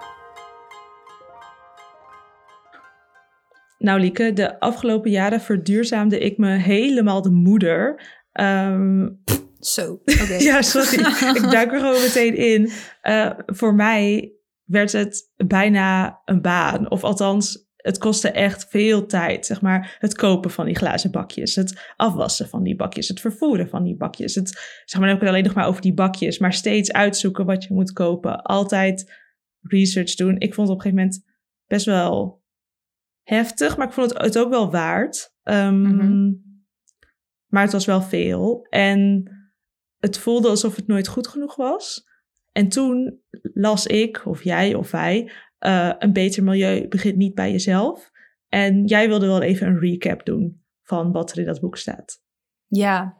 Nou 3.82 4.00
Lieke, 4.00 4.32
de 4.32 4.60
afgelopen 4.60 5.10
jaren 5.10 5.40
verduurzaamde 5.40 6.18
ik 6.18 6.38
me 6.38 6.48
helemaal 6.48 7.22
de 7.22 7.30
moeder. 7.30 8.02
Ehm, 8.32 9.08
Zo, 9.60 9.92
oké. 9.92 10.34
ja, 10.50 10.62
sorry. 10.62 11.04
ik 11.36 11.50
duik 11.50 11.72
er 11.72 11.78
gewoon 11.78 12.00
meteen 12.00 12.36
in. 12.36 12.70
Eh, 13.00 13.30
voor 13.46 13.74
mij 13.74 14.32
werd 14.64 14.92
het 14.92 15.30
bijna 15.36 16.20
een 16.24 16.42
baan. 16.42 16.90
Of 16.90 17.04
althans, 17.04 17.70
het 17.76 17.98
kostte 17.98 18.30
echt 18.30 18.66
veel 18.68 19.06
tijd. 19.06 19.46
Zeg 19.46 19.60
maar 19.60 19.96
het 19.98 20.14
kopen 20.14 20.50
van 20.50 20.66
die 20.66 20.76
glazen 20.76 21.10
bakjes. 21.10 21.54
Het 21.54 21.92
afwassen 21.96 22.48
van 22.48 22.62
die 22.62 22.76
bakjes. 22.76 23.08
Het 23.08 23.20
vervoeren 23.20 23.68
van 23.68 23.84
die 23.84 23.96
bakjes. 23.96 24.34
Het, 24.34 24.48
zeg 24.84 25.00
maar, 25.00 25.08
dan 25.08 25.08
heb 25.08 25.16
ik 25.16 25.20
het 25.20 25.28
alleen 25.28 25.44
nog 25.44 25.54
maar 25.54 25.66
over 25.66 25.82
die 25.82 25.94
bakjes. 25.94 26.38
Maar 26.38 26.52
steeds 26.52 26.92
uitzoeken 26.92 27.46
wat 27.46 27.64
je 27.64 27.74
moet 27.74 27.92
kopen. 27.92 28.42
Altijd 28.42 29.12
research 29.60 30.14
doen. 30.14 30.38
Ik 30.38 30.54
vond 30.54 30.68
het 30.68 30.76
op 30.78 30.84
een 30.84 30.90
gegeven 30.90 31.04
moment 31.04 31.24
best 31.66 31.86
wel 31.86 32.41
heftig. 33.22 33.76
Maar 33.76 33.86
ik 33.86 33.92
vond 33.92 34.10
het, 34.10 34.22
het 34.22 34.38
ook 34.38 34.50
wel 34.50 34.70
waard. 34.70 35.34
Ehm, 35.42 35.80
Mhm. 35.82 36.32
Maar 37.46 37.62
het 37.62 37.72
was 37.72 37.84
wel 37.86 38.02
veel. 38.02 38.66
En 38.70 39.24
het 39.98 40.18
voelde 40.18 40.48
alsof 40.48 40.76
het 40.76 40.86
nooit 40.86 41.08
goed 41.08 41.26
genoeg 41.26 41.56
was. 41.56 42.04
En 42.52 42.68
toen 42.68 43.20
las 43.54 43.86
ik, 43.86 44.26
of 44.26 44.42
jij 44.44 44.74
of 44.74 44.90
wij, 44.90 45.32
eh, 45.58 45.92
een 45.98 46.12
beter 46.12 46.42
milieu 46.42 46.88
begint 46.88 47.16
niet 47.16 47.34
bij 47.34 47.50
jezelf. 47.50 48.10
En 48.48 48.84
jij 48.84 49.08
wilde 49.08 49.26
wel 49.26 49.42
even 49.42 49.66
een 49.66 49.78
recap 49.78 50.24
doen 50.24 50.62
van 50.82 51.12
wat 51.12 51.30
er 51.30 51.38
in 51.38 51.44
dat 51.44 51.60
boek 51.60 51.76
staat. 51.76 52.20
Ja. 52.66 53.16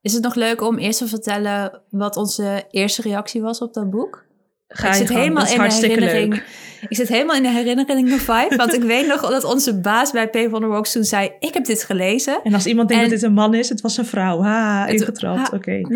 Is 0.00 0.12
het 0.12 0.22
nog 0.22 0.34
leuk 0.34 0.60
om 0.60 0.78
eerst 0.78 0.98
te 0.98 1.08
vertellen 1.08 1.82
wat 1.90 2.16
onze 2.16 2.64
eerste 2.70 3.02
reactie 3.02 3.42
was 3.42 3.60
op 3.60 3.74
dat 3.74 3.90
boek? 3.90 4.25
Ga 4.68 4.88
ik 4.88 4.94
zit 4.94 5.06
gang, 5.06 5.18
helemaal 5.18 5.46
in 5.46 5.58
de 5.58 5.86
herinnering. 5.86 6.34
leuk. 6.34 6.44
Ik 6.88 6.96
zit 6.96 7.08
helemaal 7.08 7.36
in 7.36 7.42
de 7.42 7.48
herinneringen 7.48 8.18
vibe. 8.18 8.56
Want 8.56 8.74
ik 8.74 8.82
weet 8.82 9.06
nog 9.06 9.20
dat 9.20 9.44
onze 9.44 9.80
baas 9.80 10.10
bij 10.10 10.28
P 10.28 10.36
van 10.50 10.60
der 10.60 10.70
Rocks 10.70 10.92
toen 10.92 11.04
zei: 11.04 11.30
Ik 11.40 11.54
heb 11.54 11.64
dit 11.64 11.82
gelezen. 11.82 12.40
En 12.44 12.54
als 12.54 12.66
iemand 12.66 12.88
denkt 12.88 13.04
En- 13.04 13.10
dat 13.10 13.18
dit 13.20 13.28
een 13.28 13.34
man 13.34 13.54
is, 13.54 13.68
het 13.68 13.80
was 13.80 13.96
een 13.96 14.06
vrouw. 14.06 14.42
Ha, 14.42 14.86
ingetrapt. 14.86 15.52
Oké. 15.52 15.80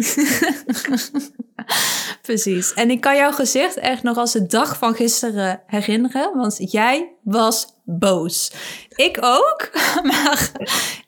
Precies. 2.23 2.75
En 2.75 2.91
ik 2.91 3.01
kan 3.01 3.17
jouw 3.17 3.31
gezicht 3.33 3.77
echt 3.77 4.03
nog 4.03 4.17
als 4.17 4.33
de 4.33 4.47
dag 4.47 4.77
van 4.79 4.95
gisteren 4.95 5.63
herinneren. 5.67 6.31
Want 6.37 6.73
jij 6.73 7.09
was 7.23 7.67
boos. 7.85 8.53
Ik 8.97 9.19
ook. 9.21 9.71
Maar 10.11 10.51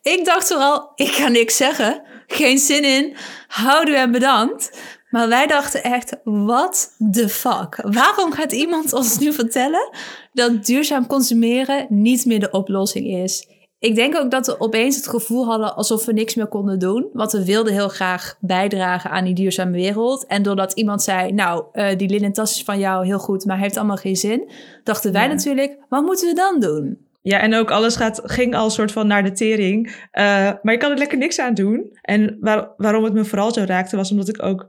ik 0.02 0.24
dacht 0.24 0.46
vooral, 0.48 0.92
ik 0.94 1.14
kan 1.18 1.32
niks 1.32 1.56
zeggen. 1.56 2.02
Geen 2.26 2.58
zin 2.58 2.84
in. 2.84 3.16
Houden 3.48 3.96
en 3.96 4.10
bedankt. 4.10 4.70
Maar 5.12 5.28
wij 5.28 5.46
dachten 5.46 5.82
echt, 5.82 6.16
what 6.24 6.96
the 7.12 7.28
fuck? 7.28 7.78
Waarom 7.82 8.32
gaat 8.32 8.52
iemand 8.52 8.92
ons 8.92 9.18
nu 9.18 9.32
vertellen 9.32 9.88
dat 10.32 10.66
duurzaam 10.66 11.06
consumeren 11.06 11.86
niet 11.88 12.24
meer 12.24 12.40
de 12.40 12.50
oplossing 12.50 13.06
is? 13.06 13.48
Ik 13.78 13.94
denk 13.94 14.16
ook 14.16 14.30
dat 14.30 14.46
we 14.46 14.60
opeens 14.60 14.96
het 14.96 15.08
gevoel 15.08 15.44
hadden 15.46 15.76
alsof 15.76 16.04
we 16.04 16.12
niks 16.12 16.34
meer 16.34 16.46
konden 16.46 16.78
doen. 16.78 17.08
Want 17.12 17.32
we 17.32 17.44
wilden 17.44 17.72
heel 17.72 17.88
graag 17.88 18.36
bijdragen 18.40 19.10
aan 19.10 19.24
die 19.24 19.34
duurzame 19.34 19.70
wereld. 19.72 20.26
En 20.26 20.42
doordat 20.42 20.72
iemand 20.72 21.02
zei, 21.02 21.32
nou, 21.32 21.64
eh, 21.72 21.96
die 21.98 22.08
linnen 22.08 22.32
tas 22.32 22.54
is 22.56 22.62
van 22.64 22.78
jou 22.78 23.06
heel 23.06 23.18
goed, 23.18 23.44
maar 23.44 23.58
heeft 23.58 23.76
allemaal 23.76 23.96
geen 23.96 24.16
zin. 24.16 24.50
Dachten 24.84 25.12
wij 25.12 25.22
Ja. 25.22 25.28
natuurlijk, 25.28 25.78
wat 25.88 26.02
moeten 26.02 26.28
we 26.28 26.34
dan 26.34 26.60
doen? 26.60 26.98
Ja, 27.22 27.38
en 27.38 27.54
ook 27.54 27.70
alles 27.70 27.96
gaat, 27.96 28.20
ging 28.24 28.54
al 28.54 28.70
soort 28.70 28.92
van 28.92 29.06
naar 29.06 29.22
de 29.24 29.32
tering. 29.32 30.06
Eh, 30.10 30.24
maar 30.62 30.72
je 30.72 30.76
kan 30.78 30.90
er 30.90 30.98
lekker 30.98 31.18
niks 31.18 31.38
aan 31.38 31.54
doen. 31.54 31.98
En 32.02 32.36
waar- 32.40 32.68
waarom 32.76 33.04
het 33.04 33.12
me 33.12 33.24
vooral 33.24 33.52
zo 33.52 33.62
raakte, 33.66 33.96
was 33.96 34.10
omdat 34.10 34.28
ik 34.28 34.42
ook 34.42 34.68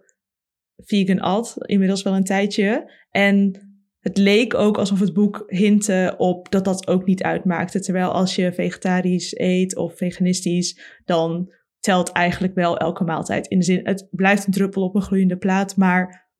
vegan 0.77 1.19
at, 1.19 1.55
inmiddels 1.57 2.03
wel 2.03 2.15
een 2.15 2.23
tijdje. 2.23 2.91
En 3.09 3.61
het 3.99 4.17
leek 4.17 4.53
ook 4.53 4.77
alsof 4.77 4.99
het 4.99 5.13
boek 5.13 5.43
hintte 5.47 6.15
op 6.17 6.51
dat 6.51 6.65
dat 6.65 6.87
ook 6.87 7.05
niet 7.05 7.23
uitmaakte. 7.23 7.79
Terwijl 7.79 8.11
als 8.11 8.35
je 8.35 8.53
vegetarisch 8.53 9.37
eet 9.39 9.75
of 9.75 9.97
veganistisch, 9.97 10.99
dan 11.05 11.53
telt 11.79 12.11
eigenlijk 12.11 12.53
wel 12.53 12.77
elke 12.77 13.03
maaltijd. 13.03 13.47
In 13.47 13.59
de 13.59 13.65
zin, 13.65 13.79
het 13.83 14.07
blijft 14.11 14.45
een 14.45 14.51
druppel 14.53 14.83
op 14.83 14.95
een 14.95 15.01
gloeiende 15.01 15.37
plaat, 15.37 15.75
maar 15.75 16.31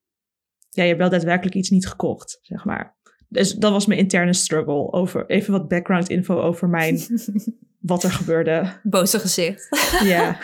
ja, 0.69 0.81
je 0.81 0.87
hebt 0.87 1.01
wel 1.01 1.09
daadwerkelijk 1.09 1.55
iets 1.55 1.69
niet 1.69 1.87
gekocht, 1.87 2.39
zeg 2.41 2.65
maar. 2.65 2.95
Dus 3.29 3.53
dat 3.53 3.71
was 3.71 3.85
mijn 3.85 3.99
interne 3.99 4.33
struggle. 4.33 4.91
Over, 4.91 5.25
even 5.25 5.51
wat 5.51 5.67
background 5.67 6.09
info 6.09 6.41
over 6.41 6.69
mijn, 6.69 6.99
wat 7.79 8.03
er 8.03 8.11
gebeurde. 8.11 8.79
Boze 8.83 9.19
gezicht. 9.19 9.67
Ja. 10.03 10.37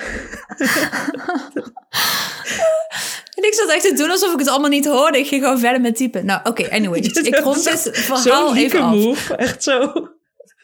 En 3.39 3.45
ik 3.45 3.53
zat 3.53 3.69
echt 3.69 3.87
te 3.87 3.93
doen 3.93 4.09
alsof 4.09 4.33
ik 4.33 4.39
het 4.39 4.47
allemaal 4.47 4.69
niet 4.69 4.85
hoorde. 4.85 5.17
Ik 5.17 5.27
ging 5.27 5.43
gewoon 5.43 5.59
verder 5.59 5.81
met 5.81 5.95
typen. 5.95 6.25
Nou, 6.25 6.39
oké, 6.43 6.69
anyway. 6.69 6.99
Ik 7.31 7.35
rond 7.35 7.63
dit 7.63 7.89
verhaal 7.91 8.55
even 8.55 8.81
af. 8.81 8.95
move, 8.95 9.35
echt 9.35 9.63
zo. 9.63 9.91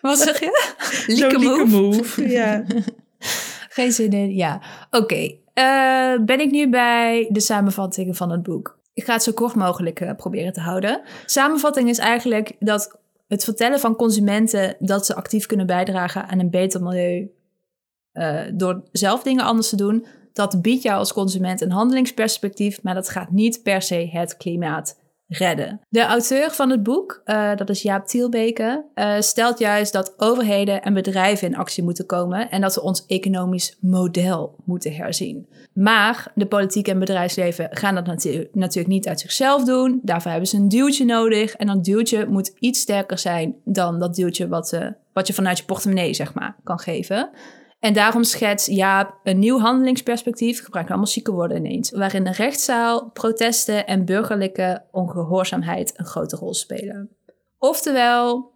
Wat 0.01 0.19
zeg 0.19 0.39
je? 0.39 0.75
Lieke 1.15 1.37
move? 1.37 1.65
move. 1.65 2.29
Ja. 2.29 2.63
Geen 3.75 3.91
zin 3.91 4.11
in, 4.11 4.35
ja. 4.35 4.61
Oké, 4.89 5.35
eh, 5.53 6.15
ben 6.25 6.39
ik 6.39 6.51
nu 6.51 6.69
bij 6.69 7.29
de 7.31 7.39
samenvattingen 7.39 8.15
van 8.15 8.31
het 8.31 8.43
boek. 8.43 8.79
Ik 8.93 9.03
ga 9.03 9.13
het 9.13 9.23
zo 9.23 9.31
kort 9.31 9.55
mogelijk 9.55 9.99
eh, 9.99 10.15
proberen 10.15 10.53
te 10.53 10.59
houden. 10.59 11.01
Samenvatting 11.25 11.89
is 11.89 11.97
eigenlijk 11.97 12.55
dat 12.59 12.99
het 13.27 13.43
vertellen 13.43 13.79
van 13.79 13.95
consumenten 13.95 14.75
dat 14.79 15.05
ze 15.05 15.15
actief 15.15 15.45
kunnen 15.45 15.65
bijdragen 15.65 16.27
aan 16.27 16.39
een 16.39 16.49
beter 16.49 16.83
milieu 16.83 17.31
eh, 18.11 18.41
door 18.53 18.83
zelf 18.91 19.23
dingen 19.23 19.45
anders 19.45 19.69
te 19.69 19.75
doen, 19.75 20.05
dat 20.35 20.61
biedt 20.61 20.83
jou 20.83 20.97
als 20.97 21.13
consument 21.13 21.61
een 21.61 21.71
handelingsperspectief, 21.71 22.83
maar 22.83 22.93
dat 22.93 23.09
gaat 23.09 23.31
niet 23.31 23.63
per 23.63 23.81
se 23.81 24.09
het 24.11 24.37
klimaat 24.37 25.03
redden. 25.27 25.81
De 25.89 26.03
auteur 26.03 26.51
van 26.51 26.69
het 26.69 26.83
boek, 26.83 27.21
eh, 27.25 27.55
dat 27.55 27.69
is 27.69 27.81
Jaap 27.81 28.05
Tielbeke, 28.05 28.85
eh, 28.93 29.19
stelt 29.19 29.59
juist 29.59 29.93
dat 29.93 30.13
overheden 30.17 30.81
en 30.81 30.93
bedrijven 30.93 31.47
in 31.47 31.55
actie 31.55 31.83
moeten 31.83 32.05
komen 32.05 32.49
en 32.49 32.61
dat 32.61 32.75
we 32.75 32.81
ons 32.81 33.05
economisch 33.05 33.77
model 33.81 34.55
moeten 34.65 34.95
herzien. 34.95 35.47
Maar 35.73 36.31
de 36.35 36.45
politiek 36.45 36.87
en 36.87 36.99
bedrijfsleven 36.99 37.67
gaan 37.71 37.95
dat 37.95 38.05
natu- 38.05 38.49
natuurlijk 38.51 38.93
niet 38.93 39.07
uit 39.07 39.19
zichzelf 39.19 39.63
doen. 39.63 39.99
Daarvoor 40.03 40.31
hebben 40.31 40.49
ze 40.49 40.57
een 40.57 40.69
duwtje 40.69 41.05
nodig 41.05 41.55
en 41.55 41.67
dat 41.67 41.83
duwtje 41.83 42.25
moet 42.25 42.53
iets 42.59 42.79
sterker 42.79 43.17
zijn 43.17 43.55
dan 43.63 43.99
dat 43.99 44.15
duwtje 44.15 44.47
wat, 44.47 44.73
eh, 44.73 44.87
wat 45.13 45.27
je 45.27 45.33
vanuit 45.33 45.57
je 45.57 45.65
portemonnee 45.65 46.13
zeg 46.13 46.33
maar, 46.33 46.55
kan 46.63 46.79
geven. 46.79 47.29
En 47.85 47.93
daarom 47.93 48.23
schetst 48.23 48.67
Jaap 48.67 49.19
een 49.23 49.39
nieuw 49.39 49.59
handelingsperspectief, 49.59 50.57
ik 50.57 50.63
gebruik 50.63 50.87
allemaal 50.87 51.07
zieke 51.07 51.31
woorden 51.31 51.57
ineens, 51.57 51.91
waarin 51.91 52.23
de 52.23 52.31
rechtszaal, 52.31 53.09
protesten 53.13 53.87
en 53.87 54.05
burgerlijke 54.05 54.83
ongehoorzaamheid 54.91 55.93
een 55.95 56.05
grote 56.05 56.35
rol 56.35 56.53
spelen. 56.53 57.09
Oftewel, 57.59 58.51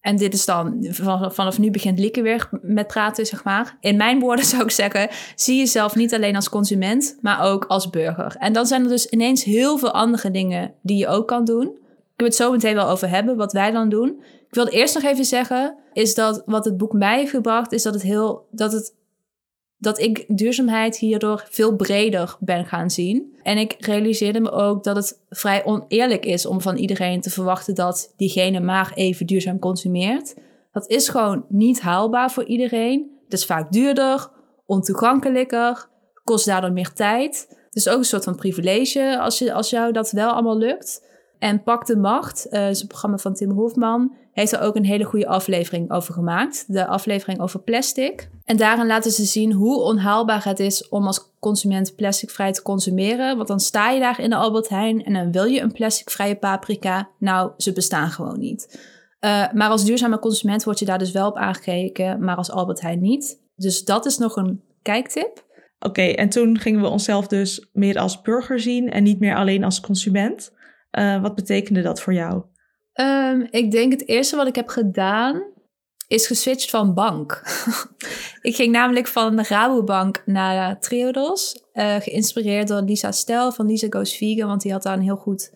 en 0.00 0.16
dit 0.16 0.34
is 0.34 0.44
dan, 0.44 0.86
van- 0.90 1.32
vanaf 1.32 1.58
nu 1.58 1.70
begint 1.70 1.98
Lieke 1.98 2.22
weer 2.22 2.48
met 2.62 2.86
praten, 2.86 3.26
zeg 3.26 3.44
maar. 3.44 3.76
In 3.80 3.96
mijn 3.96 4.20
woorden 4.20 4.44
zou 4.54 4.62
ik 4.62 4.70
zeggen, 4.70 5.08
zie 5.34 5.58
jezelf 5.58 5.94
niet 5.94 6.14
alleen 6.14 6.36
als 6.36 6.48
consument, 6.48 7.18
maar 7.20 7.42
ook 7.42 7.64
als 7.64 7.90
burger. 7.90 8.36
En 8.38 8.52
dan 8.52 8.66
zijn 8.66 8.82
er 8.82 8.88
dus 8.88 9.06
ineens 9.06 9.44
heel 9.44 9.78
veel 9.78 9.92
andere 9.92 10.30
dingen 10.30 10.74
die 10.82 10.96
je 10.96 11.08
ook 11.08 11.28
kan 11.28 11.44
doen. 11.44 11.66
Ik 11.66 12.22
wil 12.22 12.26
het 12.26 12.36
zo 12.36 12.50
meteen 12.50 12.74
wel 12.74 12.88
over 12.88 13.08
hebben, 13.08 13.36
wat 13.36 13.52
wij 13.52 13.70
dan 13.70 13.88
doen. 13.88 14.22
Ik 14.48 14.54
wilde 14.54 14.70
eerst 14.70 14.94
nog 14.94 15.04
even 15.04 15.24
zeggen, 15.24 15.76
is 15.92 16.14
dat 16.14 16.42
wat 16.46 16.64
het 16.64 16.76
boek 16.76 16.92
mij 16.92 17.18
heeft 17.18 17.30
gebracht, 17.30 17.72
is 17.72 17.82
dat 17.82 17.94
het 17.94 18.02
heel, 18.02 18.46
dat 18.50 18.72
het, 18.72 18.94
dat 19.78 19.98
ik 19.98 20.24
duurzaamheid 20.28 20.98
hierdoor 20.98 21.46
veel 21.50 21.76
breder 21.76 22.36
ben 22.40 22.64
gaan 22.64 22.90
zien. 22.90 23.36
En 23.42 23.58
ik 23.58 23.76
realiseerde 23.78 24.40
me 24.40 24.50
ook 24.50 24.84
dat 24.84 24.96
het 24.96 25.20
vrij 25.28 25.64
oneerlijk 25.64 26.24
is 26.24 26.46
om 26.46 26.60
van 26.60 26.76
iedereen 26.76 27.20
te 27.20 27.30
verwachten 27.30 27.74
dat 27.74 28.12
diegene 28.16 28.60
maar 28.60 28.92
even 28.94 29.26
duurzaam 29.26 29.58
consumeert. 29.58 30.34
Dat 30.72 30.88
is 30.88 31.08
gewoon 31.08 31.44
niet 31.48 31.80
haalbaar 31.80 32.30
voor 32.30 32.44
iedereen. 32.44 33.10
Het 33.24 33.32
is 33.32 33.46
vaak 33.46 33.72
duurder, 33.72 34.28
ontoegankelijker, 34.66 35.88
kost 36.24 36.46
daardoor 36.46 36.72
meer 36.72 36.92
tijd. 36.92 37.46
Het 37.48 37.76
is 37.76 37.88
ook 37.88 37.98
een 37.98 38.04
soort 38.04 38.24
van 38.24 38.36
privilege 38.36 39.18
als, 39.20 39.38
je, 39.38 39.52
als 39.52 39.70
jou 39.70 39.92
dat 39.92 40.10
wel 40.10 40.30
allemaal 40.30 40.58
lukt. 40.58 41.04
En 41.38 41.62
Pak 41.62 41.86
de 41.86 41.96
Macht, 41.96 42.48
eh 42.48 42.68
is 42.68 42.80
een 42.80 42.86
programma 42.86 43.18
van 43.18 43.34
Tim 43.34 43.50
Hofman, 43.50 44.14
heeft 44.36 44.52
er 44.52 44.60
ook 44.60 44.76
een 44.76 44.84
hele 44.84 45.04
goede 45.04 45.26
aflevering 45.26 45.90
over 45.90 46.14
gemaakt. 46.14 46.64
De 46.66 46.86
aflevering 46.86 47.40
over 47.40 47.60
plastic. 47.60 48.28
En 48.44 48.56
daarin 48.56 48.86
laten 48.86 49.10
ze 49.10 49.24
zien 49.24 49.52
hoe 49.52 49.80
onhaalbaar 49.80 50.44
het 50.44 50.60
is 50.60 50.88
om 50.88 51.06
als 51.06 51.32
consument 51.40 51.94
plasticvrij 51.94 52.52
te 52.52 52.62
consumeren. 52.62 53.36
Want 53.36 53.48
dan 53.48 53.60
sta 53.60 53.90
je 53.90 54.00
daar 54.00 54.20
in 54.20 54.30
de 54.30 54.36
Albert 54.36 54.68
Heijn 54.68 55.04
en 55.04 55.12
dan 55.12 55.32
wil 55.32 55.44
je 55.44 55.60
een 55.60 55.72
plasticvrije 55.72 56.36
paprika. 56.36 57.08
Nou, 57.18 57.50
ze 57.56 57.72
bestaan 57.72 58.10
gewoon 58.10 58.38
niet. 58.38 58.80
Eh, 59.18 59.52
maar 59.52 59.68
als 59.68 59.84
duurzame 59.84 60.18
consument 60.18 60.64
word 60.64 60.78
je 60.78 60.84
daar 60.84 60.98
dus 60.98 61.12
wel 61.12 61.28
op 61.28 61.36
aangekeken, 61.36 62.24
maar 62.24 62.36
als 62.36 62.50
Albert 62.50 62.80
Heijn 62.80 63.00
niet. 63.00 63.40
Dus 63.54 63.84
dat 63.84 64.06
is 64.06 64.18
nog 64.18 64.36
een 64.36 64.62
kijktip. 64.82 65.44
Oké, 65.78 66.02
en 66.02 66.28
toen 66.28 66.58
gingen 66.58 66.80
we 66.80 66.88
onszelf 66.88 67.26
dus 67.26 67.68
meer 67.72 67.98
als 67.98 68.20
burger 68.20 68.60
zien 68.60 68.90
en 68.90 69.02
niet 69.02 69.20
meer 69.20 69.36
alleen 69.36 69.64
als 69.64 69.80
consument. 69.80 70.52
Eh, 70.90 71.22
wat 71.22 71.34
betekende 71.34 71.82
dat 71.82 72.00
voor 72.00 72.14
jou? 72.14 72.42
Ehm, 72.96 73.46
ik 73.50 73.70
denk 73.70 73.92
het 73.92 74.08
eerste 74.08 74.36
wat 74.36 74.46
ik 74.46 74.54
heb 74.54 74.68
gedaan 74.68 75.42
is 76.08 76.26
geswitcht 76.26 76.70
van 76.70 76.94
bank. 76.94 77.42
ik 78.48 78.54
ging 78.54 78.72
namelijk 78.72 79.06
van 79.06 79.40
Rabobank 79.40 80.22
naar 80.26 80.80
Triodos. 80.80 81.64
eh, 81.72 81.96
geïnspireerd 81.96 82.68
door 82.68 82.80
Lisa 82.82 83.12
Stel 83.12 83.52
van 83.52 83.66
Lisa 83.66 83.86
Goes 83.90 84.16
Vegan. 84.16 84.48
Want 84.48 84.62
die 84.62 84.72
had 84.72 84.82
daar 84.82 84.96
een 84.96 85.02
heel 85.02 85.16
goed 85.16 85.54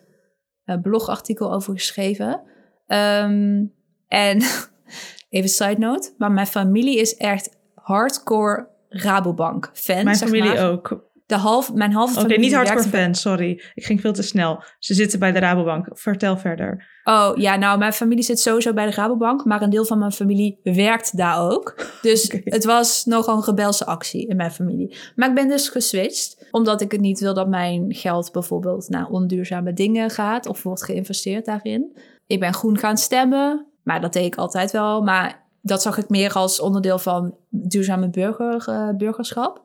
eh, 0.64 0.80
blogartikel 0.82 1.52
over 1.52 1.72
geschreven. 1.74 2.42
Ehm, 2.86 3.64
en 4.08 4.42
even 5.28 5.48
side 5.48 5.78
note. 5.78 6.14
Maar 6.18 6.32
mijn 6.32 6.46
familie 6.46 6.98
is 6.98 7.16
echt 7.16 7.58
hardcore 7.74 8.68
Rabobank 8.88 9.70
fan. 9.72 10.04
Mijn 10.04 10.16
zeg 10.16 10.28
familie 10.28 10.54
maar. 10.54 10.70
ook. 10.70 11.09
De 11.30 11.36
half, 11.36 11.72
mijn 11.72 11.92
halve 11.92 12.12
Oké, 12.12 12.20
familie 12.20 12.40
niet 12.44 12.54
hardcore 12.54 12.88
bij- 12.88 13.02
fan, 13.02 13.14
sorry. 13.14 13.62
Ik 13.74 13.84
ging 13.84 14.00
veel 14.00 14.12
te 14.12 14.22
snel. 14.22 14.62
Ze 14.78 14.94
zitten 14.94 15.18
bij 15.18 15.32
de 15.32 15.38
Rabobank. 15.38 15.86
Vertel 15.92 16.36
verder. 16.36 16.88
Oh 17.04 17.30
ja, 17.34 17.56
nou, 17.56 17.78
mijn 17.78 17.92
familie 17.92 18.24
zit 18.24 18.40
sowieso 18.40 18.72
bij 18.72 18.86
de 18.86 18.92
Rabobank, 18.94 19.44
maar 19.44 19.62
een 19.62 19.70
deel 19.70 19.84
van 19.84 19.98
mijn 19.98 20.12
familie 20.12 20.60
werkt 20.62 21.16
daar 21.16 21.50
ook. 21.50 21.86
Dus 22.02 22.32
het 22.44 22.64
was 22.64 23.04
nogal 23.04 23.36
een 23.36 23.44
rebelse 23.44 23.86
actie 23.86 24.26
in 24.26 24.36
mijn 24.36 24.50
familie. 24.50 24.96
Maar 25.16 25.28
ik 25.28 25.34
ben 25.34 25.48
dus 25.48 25.68
geswitcht, 25.68 26.46
omdat 26.50 26.80
ik 26.80 26.92
het 26.92 27.00
niet 27.00 27.20
wil 27.20 27.34
dat 27.34 27.48
mijn 27.48 27.94
geld 27.94 28.32
bijvoorbeeld 28.32 28.88
naar 28.88 29.08
onduurzame 29.08 29.72
dingen 29.72 30.10
gaat 30.10 30.46
of 30.46 30.62
wordt 30.62 30.84
geïnvesteerd 30.84 31.44
daarin. 31.44 31.96
Ik 32.26 32.40
ben 32.40 32.54
groen 32.54 32.78
gaan 32.78 32.96
stemmen, 32.98 33.66
maar 33.82 34.00
dat 34.00 34.12
deed 34.12 34.24
ik 34.24 34.34
altijd 34.36 34.70
wel. 34.70 35.02
Maar 35.02 35.48
dat 35.62 35.82
zag 35.82 35.98
ik 35.98 36.08
meer 36.08 36.32
als 36.32 36.60
onderdeel 36.60 36.98
van 36.98 37.34
duurzame 37.48 38.10
burger, 38.10 38.64
eh, 38.68 38.88
burgerschap. 38.96 39.62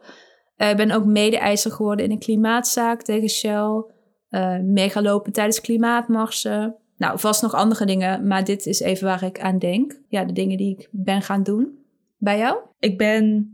Eh, 0.56 0.70
Ik 0.70 0.78
ben 0.78 0.92
ook 0.92 1.06
mede-eiser 1.06 1.72
geworden 1.72 2.06
in 2.06 2.12
een 2.12 2.20
klimaatzaak 2.20 3.02
tegen 3.02 3.30
Shell. 3.30 3.84
Eh 4.30 4.60
meegalopen 4.60 5.32
tijdens 5.32 5.62
klimaatmarsen. 5.62 6.76
Nou, 6.98 7.20
vast 7.20 7.42
nog 7.42 7.54
andere 7.54 7.86
dingen, 7.86 8.28
maar 8.28 8.44
dit 8.44 8.66
is 8.66 8.80
even 8.80 9.08
waar 9.08 9.24
ik 9.24 9.40
aan 9.40 9.60
denk. 9.60 10.02
Ja, 10.08 10.26
de 10.26 10.34
dingen 10.34 10.58
die 10.58 10.78
ik 10.78 10.88
ben 10.92 11.22
gaan 11.22 11.44
doen. 11.44 11.78
Bij 12.18 12.38
jou? 12.38 12.58
Ik 12.80 12.98
ben 12.98 13.54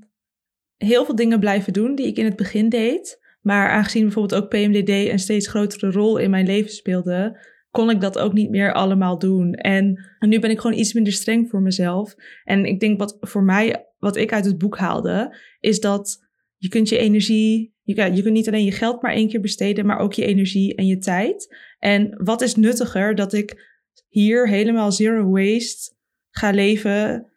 heel 0.78 1.06
veel 1.06 1.16
dingen 1.16 1.40
blijven 1.40 1.74
doen 1.74 1.96
die 1.96 2.08
ik 2.08 2.18
in 2.18 2.26
het 2.26 2.36
begin 2.36 2.70
deed. 2.70 3.20
Maar 3.42 3.70
aangezien 3.70 4.04
bijvoorbeeld 4.04 4.44
ook 4.44 4.50
PMDD 4.50 4.90
een 4.90 5.20
steeds 5.20 5.48
grotere 5.48 5.92
rol 5.92 6.18
in 6.18 6.30
mijn 6.30 6.46
leven 6.46 6.72
speelde, 6.72 7.40
kon 7.72 7.90
ik 7.90 8.02
dat 8.02 8.20
ook 8.20 8.34
niet 8.34 8.50
meer 8.50 8.74
allemaal 8.74 9.20
doen. 9.20 9.54
En 9.54 10.06
nu 10.20 10.40
ben 10.40 10.50
ik 10.50 10.60
gewoon 10.60 10.78
iets 10.78 10.94
minder 10.94 11.14
streng 11.14 11.50
voor 11.50 11.62
mezelf. 11.62 12.16
En 12.44 12.66
ik 12.66 12.80
denk 12.80 13.00
wat 13.00 13.18
voor 13.20 13.44
mij, 13.44 13.86
wat 14.00 14.16
ik 14.16 14.34
uit 14.34 14.46
het 14.46 14.58
boek 14.58 14.78
haalde, 14.78 15.38
is 15.60 15.80
dat 15.80 16.30
je 16.62 16.68
kunt 16.70 16.90
je 16.90 16.98
energie, 16.98 17.74
je, 17.84 17.94
kan- 17.94 18.16
je 18.16 18.22
kunt 18.22 18.34
niet 18.34 18.48
alleen 18.48 18.66
je 18.66 18.72
geld 18.72 19.02
maar 19.02 19.14
één 19.14 19.28
keer 19.28 19.42
besteden, 19.42 19.86
maar 19.86 20.00
ook 20.00 20.14
je 20.14 20.26
energie 20.26 20.76
en 20.76 20.86
je 20.88 20.98
tijd. 20.98 21.56
En 21.80 22.14
wat 22.24 22.42
is 22.42 22.56
nuttiger 22.56 23.16
dat 23.16 23.34
ik 23.34 23.70
hier 24.08 24.48
helemaal 24.50 24.92
zero 24.92 25.30
waste 25.30 25.94
ga 26.30 26.52
leven, 26.52 27.28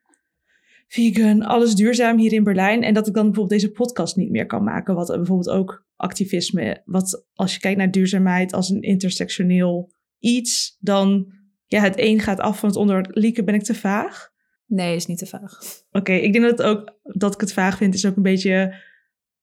vegan, 0.89 1.43
alles 1.43 1.75
duurzaam 1.75 2.19
hier 2.19 2.33
in 2.33 2.45
Berlijn. 2.45 2.83
En 2.83 2.95
dat 2.95 3.07
ik 3.07 3.15
dan 3.15 3.25
bijvoorbeeld 3.25 3.61
deze 3.61 3.73
podcast 3.73 4.17
niet 4.17 4.31
meer 4.31 4.47
kan 4.47 4.65
maken. 4.65 4.95
Wat 4.95 5.07
bijvoorbeeld 5.07 5.51
ook 5.51 5.87
activisme, 5.97 6.83
wat 6.85 7.27
als 7.35 7.55
je 7.55 7.61
kijkt 7.61 7.79
naar 7.79 7.91
duurzaamheid 7.91 8.53
als 8.53 8.69
een 8.69 8.83
intersectioneel 8.83 9.93
iets, 10.19 10.77
dan 10.81 11.33
ja, 11.67 11.81
het 11.81 11.99
een 11.99 12.21
gaat 12.21 12.41
af 12.41 12.59
van 12.59 12.69
het 12.69 12.79
onder. 12.79 13.07
Lieke, 13.11 13.45
ben 13.45 13.55
ik 13.55 13.63
te 13.63 13.75
vaag? 13.75 14.33
Nee, 14.67 14.97
is 14.97 15.07
niet 15.07 15.19
te 15.19 15.27
vaag. 15.27 15.59
Oké, 15.91 16.13
ik 16.13 16.33
denk 16.33 16.45
dat 16.45 16.59
het 16.59 16.67
ook 16.67 16.99
dat 17.03 17.35
ik 17.35 17.41
het 17.41 17.53
vaag 17.53 17.77
vind, 17.77 17.95
is 17.95 18.07
ook 18.07 18.17
een 18.17 18.23
beetje 18.23 18.75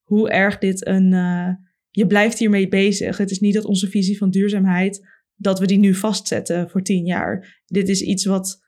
hoe 0.02 0.30
erg 0.30 0.58
dit 0.58 0.86
een. 0.86 1.12
eh, 1.12 1.48
je 1.90 2.06
blijft 2.06 2.38
hiermee 2.38 2.68
bezig. 2.68 3.16
Het 3.16 3.30
is 3.30 3.40
niet 3.40 3.54
dat 3.54 3.64
onze 3.64 3.88
visie 3.88 4.18
van 4.18 4.30
duurzaamheid 4.30 5.08
dat 5.34 5.58
we 5.58 5.66
die 5.66 5.78
nu 5.78 5.94
vastzetten 5.94 6.70
voor 6.70 6.82
tien 6.82 7.04
jaar. 7.04 7.62
Dit 7.66 7.88
is 7.88 8.02
iets 8.02 8.24
wat 8.24 8.64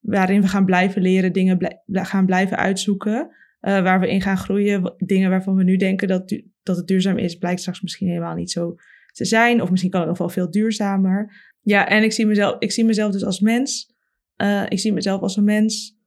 waarin 0.00 0.40
we 0.40 0.48
gaan 0.48 0.64
blijven 0.64 1.02
leren, 1.02 1.32
dingen 1.32 1.78
gaan 1.92 2.26
blijven 2.26 2.56
uitzoeken, 2.56 3.30
eh, 3.60 3.82
waar 3.82 4.00
we 4.00 4.10
in 4.10 4.20
gaan 4.20 4.38
groeien. 4.38 4.94
Dingen 4.96 5.30
waarvan 5.30 5.54
we 5.54 5.62
nu 5.62 5.76
denken 5.76 6.08
dat, 6.08 6.40
dat 6.62 6.76
het 6.76 6.86
duurzaam 6.86 7.18
is, 7.18 7.34
blijkt 7.34 7.60
straks 7.60 7.80
misschien 7.80 8.08
helemaal 8.08 8.34
niet 8.34 8.50
zo 8.50 8.74
te 9.12 9.24
zijn. 9.24 9.62
Of 9.62 9.70
misschien 9.70 9.90
kan 9.90 10.00
het 10.00 10.08
nog 10.08 10.18
wel 10.18 10.28
veel 10.28 10.50
duurzamer. 10.50 11.32
Ja, 11.60 11.88
en 11.88 12.02
ik 12.02 12.12
zie 12.12 12.26
mezelf, 12.26 12.56
ik 12.58 12.72
zie 12.72 12.84
mezelf 12.84 13.12
dus 13.12 13.24
als 13.24 13.40
mens. 13.40 13.94
Eh, 14.36 14.64
ik 14.68 14.78
zie 14.78 14.92
mezelf 14.92 15.20
als 15.20 15.36
een 15.36 15.44
mens 15.44 15.98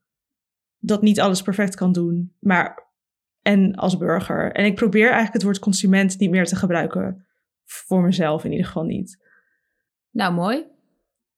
dat 0.78 1.02
niet 1.02 1.20
alles 1.20 1.42
perfect 1.42 1.74
kan 1.74 1.92
doen. 1.92 2.34
Maar 2.40 2.83
en 3.44 3.74
als 3.74 3.96
burger. 3.96 4.52
En 4.52 4.64
ik 4.64 4.74
probeer 4.74 5.04
eigenlijk 5.04 5.32
het 5.32 5.42
woord 5.42 5.58
consument 5.58 6.18
niet 6.18 6.30
meer 6.30 6.44
te 6.44 6.56
gebruiken. 6.56 7.26
Voor 7.64 8.02
mezelf 8.02 8.44
in 8.44 8.50
ieder 8.50 8.66
geval 8.66 8.84
niet. 8.84 9.18
Nou, 10.10 10.34
mooi. 10.34 10.64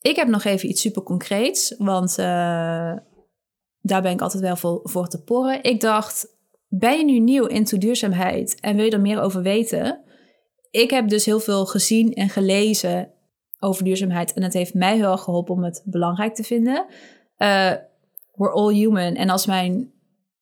Ik 0.01 0.17
heb 0.17 0.29
nog 0.29 0.45
even 0.45 0.69
iets 0.69 0.81
super 0.81 1.03
concreets, 1.03 1.75
want 1.79 2.11
uh, 2.11 2.97
daar 3.81 4.03
ben 4.03 4.13
ik 4.13 4.21
altijd 4.21 4.43
wel 4.43 4.57
voor, 4.57 4.81
voor 4.83 5.09
te 5.09 5.23
porren. 5.23 5.63
Ik 5.63 5.81
dacht, 5.81 6.27
ben 6.69 6.99
je 6.99 7.05
nu 7.05 7.19
nieuw 7.19 7.47
into 7.47 7.79
duurzaamheid 7.79 8.61
en 8.61 8.77
wil 8.77 8.85
je 8.85 8.91
er 8.91 9.01
meer 9.01 9.21
over 9.21 9.43
weten? 9.43 10.01
Ik 10.71 10.91
heb 10.91 11.09
dus 11.09 11.25
heel 11.25 11.41
veel 11.41 11.67
gezien 11.67 12.15
en 12.15 12.29
gelezen 12.29 13.13
over 13.59 13.85
duurzaamheid 13.85 14.33
en 14.33 14.43
het 14.43 14.53
heeft 14.53 14.75
mij 14.75 14.97
heel 14.97 15.19
geholpen 15.19 15.55
om 15.55 15.65
het 15.65 15.83
belangrijk 15.85 16.35
te 16.35 16.45
vinden. 16.45 16.87
Uh, 17.39 17.73
we're 18.35 18.53
all 18.53 18.75
human. 18.75 19.15
En 19.15 19.31
als 19.31 19.47
mijn 19.47 19.95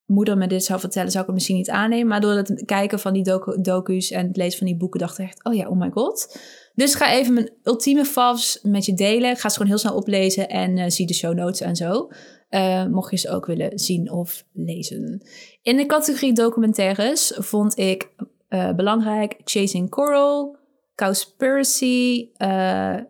moeder 0.06 0.36
me 0.36 0.46
dit 0.46 0.64
zou 0.64 0.80
vertellen, 0.80 1.10
zou 1.10 1.20
ik 1.20 1.26
het 1.26 1.34
misschien 1.34 1.56
niet 1.56 1.70
aannemen. 1.70 2.06
Maar 2.06 2.20
door 2.20 2.32
het 2.32 2.62
kijken 2.64 2.98
van 2.98 3.12
die 3.12 3.22
docu 3.22 3.60
docu's 3.60 4.10
en 4.10 4.26
het 4.26 4.36
lezen 4.36 4.58
van 4.58 4.66
die 4.66 4.76
boeken, 4.76 5.00
dacht 5.00 5.18
ik 5.18 5.26
echt, 5.26 5.44
oh 5.44 5.54
ja, 5.54 5.68
oh 5.68 5.78
my 5.78 5.90
god. 5.90 6.38
Dus 6.74 6.94
ga 6.94 7.12
even 7.12 7.34
mijn 7.34 7.50
ultieme 7.62 8.04
favs 8.04 8.58
met 8.62 8.84
je 8.84 8.94
delen. 8.94 9.30
Ik 9.30 9.38
ga 9.38 9.48
ze 9.48 9.56
gewoon 9.56 9.70
heel 9.70 9.80
snel 9.80 9.94
oplezen 9.94 10.48
en 10.48 10.76
uh, 10.76 10.84
zie 10.88 11.06
de 11.06 11.14
show 11.14 11.34
notes 11.34 11.60
en 11.60 11.76
zo. 11.76 12.08
Uh, 12.50 12.86
mocht 12.86 13.10
je 13.10 13.16
ze 13.16 13.30
ook 13.30 13.46
willen 13.46 13.78
zien 13.78 14.10
of 14.10 14.44
lezen. 14.52 15.26
In 15.62 15.76
de 15.76 15.86
categorie 15.86 16.32
documentaires 16.32 17.32
vond 17.36 17.78
ik 17.78 18.14
uh, 18.48 18.72
belangrijk 18.72 19.40
Chasing 19.44 19.90
Coral, 19.90 20.56
Cowspiracy, 20.94 22.28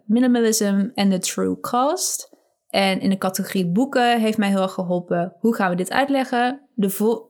Minimalism 0.04 0.88
en 0.94 1.11
The 1.11 1.18
True 1.18 1.61
Cost. 1.61 2.33
En 2.68 3.00
in 3.00 3.11
de 3.11 3.18
categorie 3.18 3.66
boeken 3.66 4.20
heeft 4.20 4.38
mij 4.38 4.48
heel 4.48 4.62
erg 4.62 4.72
geholpen. 4.72 5.37
Hoe 5.38 5.54
gaan 5.54 5.70
we 5.70 5.76
dit 5.76 5.90
uitleggen? 5.90 6.63
De, 6.74 7.22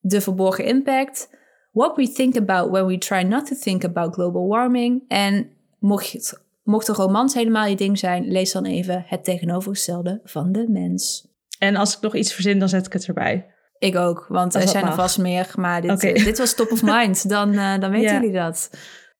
de 0.00 0.20
verborgen 0.20 0.64
impact. 0.64 1.30
What 1.72 1.96
we 1.96 2.12
think 2.12 2.36
about 2.36 2.70
when 2.70 2.86
we 2.86 2.98
try 2.98 3.22
not 3.22 3.46
to 3.46 3.56
think 3.56 3.84
about 3.84 4.14
global 4.14 4.46
warming. 4.46 5.04
En 5.08 5.50
mocht, 5.78 6.12
het, 6.12 6.40
mocht 6.62 6.86
de 6.86 6.92
romans 6.92 7.34
helemaal 7.34 7.66
je 7.66 7.76
ding 7.76 7.98
zijn, 7.98 8.28
lees 8.28 8.52
dan 8.52 8.64
even 8.64 9.04
het 9.06 9.24
tegenovergestelde 9.24 10.20
van 10.24 10.52
de 10.52 10.68
mens. 10.68 11.28
En 11.58 11.76
als 11.76 11.96
ik 11.96 12.00
nog 12.00 12.14
iets 12.14 12.32
verzin, 12.32 12.58
dan 12.58 12.68
zet 12.68 12.86
ik 12.86 12.92
het 12.92 13.06
erbij. 13.06 13.46
Ik 13.78 13.96
ook, 13.96 14.26
want 14.28 14.54
er 14.54 14.68
zijn 14.68 14.86
er 14.86 14.94
vast 14.94 15.18
meer. 15.18 15.52
Maar 15.56 15.80
dit, 15.80 15.90
okay. 15.90 16.12
dit 16.12 16.38
was 16.38 16.54
top 16.54 16.72
of 16.72 16.82
mind. 16.96 17.28
Dan, 17.28 17.52
uh, 17.52 17.78
dan 17.78 17.90
weten 17.90 18.08
yeah. 18.08 18.20
jullie 18.20 18.36
dat. 18.36 18.70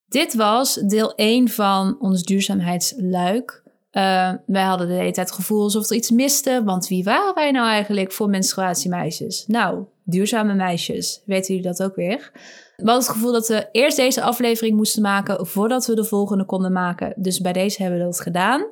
Dit 0.08 0.34
was 0.34 0.74
deel 0.74 1.14
1 1.14 1.48
van 1.48 2.00
ons 2.00 2.22
duurzaamheidsluik. 2.22 3.62
Uh, 3.96 4.32
wij 4.46 4.62
hadden 4.62 4.86
de 4.86 4.92
hele 4.92 5.10
tijd 5.10 5.28
het 5.28 5.36
gevoel 5.36 5.62
alsof 5.62 5.90
er 5.90 5.96
iets 5.96 6.10
miste. 6.10 6.62
Want 6.64 6.88
wie 6.88 7.04
waren 7.04 7.34
wij 7.34 7.50
nou 7.50 7.68
eigenlijk 7.68 8.12
voor 8.12 8.28
menstruatiemeisjes? 8.28 9.44
Nou, 9.46 9.84
duurzame 10.04 10.54
meisjes. 10.54 11.22
Weten 11.24 11.54
jullie 11.54 11.70
dat 11.70 11.82
ook 11.82 11.94
weer? 11.94 12.30
We 12.76 12.84
hadden 12.84 13.04
het 13.04 13.08
gevoel 13.08 13.32
dat 13.32 13.48
we 13.48 13.68
eerst 13.72 13.96
deze 13.96 14.22
aflevering 14.22 14.76
moesten 14.76 15.02
maken 15.02 15.46
voordat 15.46 15.86
we 15.86 15.94
de 15.94 16.04
volgende 16.04 16.44
konden 16.44 16.72
maken. 16.72 17.14
Dus 17.16 17.40
bij 17.40 17.52
deze 17.52 17.82
hebben 17.82 17.98
we 17.98 18.04
dat 18.04 18.20
gedaan. 18.20 18.66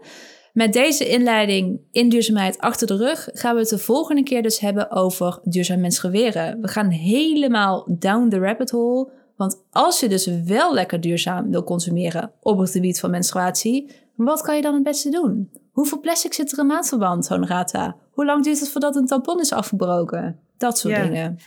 Met 0.53 0.73
deze 0.73 1.09
inleiding 1.09 1.81
in 1.91 2.09
duurzaamheid 2.09 2.59
achter 2.59 2.87
de 2.87 2.97
rug 2.97 3.29
gaan 3.33 3.55
we 3.55 3.61
het 3.61 3.69
de 3.69 3.79
volgende 3.79 4.23
keer 4.23 4.43
dus 4.43 4.59
hebben 4.59 4.91
over 4.91 5.39
duurzaam 5.43 5.81
menstrueren. 5.81 6.61
We 6.61 6.69
gaan 6.69 6.91
helemaal 6.91 7.87
down 7.99 8.29
the 8.29 8.39
rabbit 8.39 8.71
hole. 8.71 9.11
Want 9.37 9.65
als 9.71 10.01
je 10.01 10.09
dus 10.09 10.27
wel 10.45 10.75
lekker 10.75 11.01
duurzaam 11.01 11.51
wil 11.51 11.65
consumeren 11.65 12.33
op 12.41 12.59
het 12.59 12.71
gebied 12.71 13.01
van 13.01 13.11
menstruatie, 13.11 13.91
wat 14.17 14.43
kan 14.43 14.57
je 14.57 14.63
dan 14.63 14.75
het 14.75 14.83
beste 14.83 15.11
doen? 15.11 15.51
Hoeveel 15.73 16.01
plastic 16.01 16.33
zit 16.33 16.53
er 16.53 16.59
in 16.59 16.67
maatverband, 16.67 17.29
Honorata? 17.29 17.97
Hoe 18.11 18.25
lang 18.25 18.45
duurt 18.45 18.61
het 18.61 18.69
voordat 18.69 18.97
een 18.97 19.07
tampon 19.07 19.41
is 19.41 19.53
afgebroken? 19.53 20.41
Dat 20.57 20.79
soort 20.79 20.95
dingen. 20.95 21.39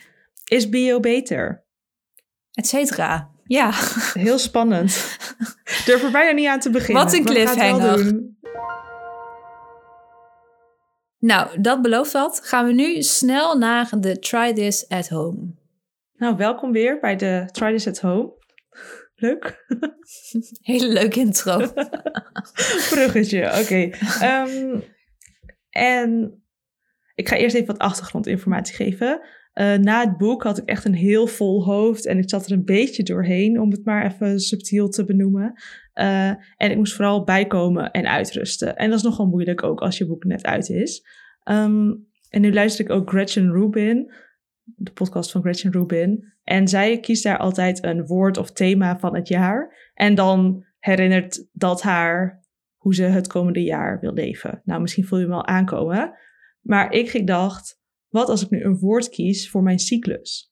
Is 0.46 0.70
bio 0.70 1.00
beter? 1.00 1.64
Etcetera. 2.52 3.30
Ja. 3.44 3.72
Heel 4.14 4.38
spannend. 4.38 5.18
Durf 5.86 6.04
er 6.04 6.12
bijna 6.12 6.32
niet 6.32 6.48
aan 6.48 6.60
te 6.60 6.70
beginnen. 6.70 7.04
Wat 7.04 7.14
een 7.14 7.26
cliffhanger. 7.26 8.22
Nou, 11.20 11.62
dat 11.62 11.82
belooft 11.82 12.12
wat. 12.12 12.40
Gaan 12.44 12.66
we 12.66 12.74
nu 12.74 13.02
snel 13.04 13.58
naar 13.58 13.90
de 14.00 14.20
Try 14.20 14.54
This 14.54 14.90
at 14.90 15.10
Home. 15.10 15.54
Nou, 16.18 16.36
welkom 16.38 16.72
weer 16.72 17.00
bij 17.00 17.16
de 17.16 17.50
Try 17.52 17.72
This 17.72 17.88
at 17.88 18.00
Home. 18.00 18.37
Leuk. 19.20 19.66
Hele 20.62 20.88
leuke 20.88 21.20
intro. 21.20 21.58
Bruggetje, 22.90 23.60
oké. 23.62 23.90
Ehm, 24.22 24.80
en 25.70 26.42
ik 27.16 27.28
ga 27.28 27.36
eerst 27.36 27.56
even 27.56 27.68
wat 27.68 27.78
achtergrondinformatie 27.78 28.76
geven. 28.76 29.22
Uh, 29.54 29.76
na 29.76 30.06
het 30.06 30.18
boek 30.18 30.44
had 30.44 30.58
ik 30.58 30.66
echt 30.66 30.86
een 30.86 30.94
heel 30.94 31.28
vol 31.28 31.64
hoofd 31.64 32.06
en 32.06 32.18
ik 32.18 32.30
zat 32.30 32.46
er 32.46 32.52
een 32.52 32.66
beetje 32.66 33.04
doorheen, 33.04 33.60
om 33.60 33.72
het 33.72 33.86
maar 33.86 34.06
even 34.06 34.40
subtiel 34.40 34.90
te 34.90 35.06
benoemen. 35.06 35.54
Uh, 35.96 36.28
en 36.58 36.72
ik 36.72 36.78
moest 36.78 36.94
vooral 36.94 37.24
bijkomen 37.24 37.92
en 37.92 38.08
uitrusten. 38.08 38.76
En 38.76 38.90
dat 38.90 38.98
is 38.98 39.06
nogal 39.06 39.26
moeilijk 39.26 39.64
ook 39.64 39.82
als 39.82 39.98
je 39.98 40.08
boek 40.08 40.24
net 40.24 40.44
uit 40.44 40.70
is. 40.70 41.08
Um, 41.44 42.08
en 42.30 42.42
nu 42.42 42.54
luister 42.54 42.86
ik 42.86 42.92
ook 42.92 43.10
Gretchen 43.10 43.52
Rubin, 43.52 44.12
de 44.76 44.92
podcast 44.92 45.32
van 45.32 45.42
Gretchen 45.42 45.72
Rubin. 45.72 46.34
En 46.44 46.68
zij 46.68 47.00
kiest 47.00 47.24
daar 47.24 47.38
altijd 47.38 47.84
een 47.84 48.06
woord 48.06 48.38
of 48.38 48.52
thema 48.52 49.00
van 49.00 49.16
het 49.16 49.28
jaar. 49.28 49.92
En 49.94 50.16
dan 50.16 50.66
herinnert 50.80 51.48
dat 51.52 51.82
haar 51.82 52.46
hoe 52.76 52.96
ze 52.96 53.04
het 53.04 53.28
komende 53.28 53.64
jaar 53.64 54.00
wil 54.00 54.14
leven. 54.14 54.62
Nou, 54.64 54.82
misschien 54.82 55.06
voel 55.06 55.20
je 55.20 55.26
hem 55.26 55.34
al 55.34 55.46
aankomen. 55.46 56.18
Maar 56.62 56.92
ik 56.92 57.28
dacht, 57.28 57.80
wat 58.08 58.30
als 58.30 58.44
ik 58.44 58.50
nu 58.50 58.64
een 58.64 58.78
woord 58.78 59.10
kies 59.10 59.50
voor 59.50 59.64
mijn 59.64 59.80
cyclus? 59.80 60.52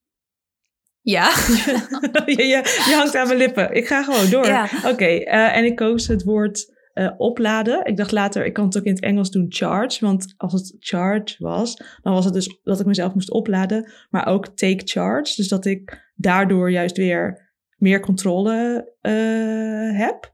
Ja. 1.02 1.28
je, 2.26 2.36
je, 2.38 2.84
je, 2.88 2.94
hangt 2.96 3.16
aan 3.16 3.28
mijn 3.28 3.40
lippen. 3.40 3.74
Ik 3.74 3.88
ga 3.88 4.04
gewoon 4.04 4.30
door. 4.30 4.46
Ja. 4.46 4.70
Oké, 4.86 5.10
uh, 5.10 5.56
en 5.58 5.66
ik 5.66 5.76
koos 5.76 6.08
het 6.08 6.24
woord 6.24 6.75
uh, 6.96 7.12
opladen. 7.18 7.86
Ik 7.86 7.98
dacht 7.98 8.12
later, 8.12 8.46
ik 8.46 8.54
kan 8.54 8.66
het 8.66 8.78
ook 8.78 8.84
in 8.84 8.94
het 8.94 9.04
Engels 9.04 9.32
doen 9.32 9.46
charge. 9.50 10.06
Want 10.06 10.34
als 10.38 10.54
het 10.54 10.76
charge 10.80 11.36
was, 11.38 11.76
dan 12.02 12.14
was 12.14 12.26
het 12.26 12.34
dus 12.34 12.60
dat 12.64 12.80
ik 12.80 12.86
mezelf 12.86 13.14
moest 13.14 13.32
opladen. 13.32 13.92
Maar 14.10 14.28
ook 14.28 14.48
take 14.48 14.82
charge. 14.86 15.36
Dus 15.36 15.48
dat 15.48 15.66
ik 15.66 16.12
daardoor 16.16 16.72
juist 16.72 16.98
weer 16.98 17.54
meer 17.78 18.00
controle 18.00 18.92
uh, 19.02 20.00
heb. 20.00 20.34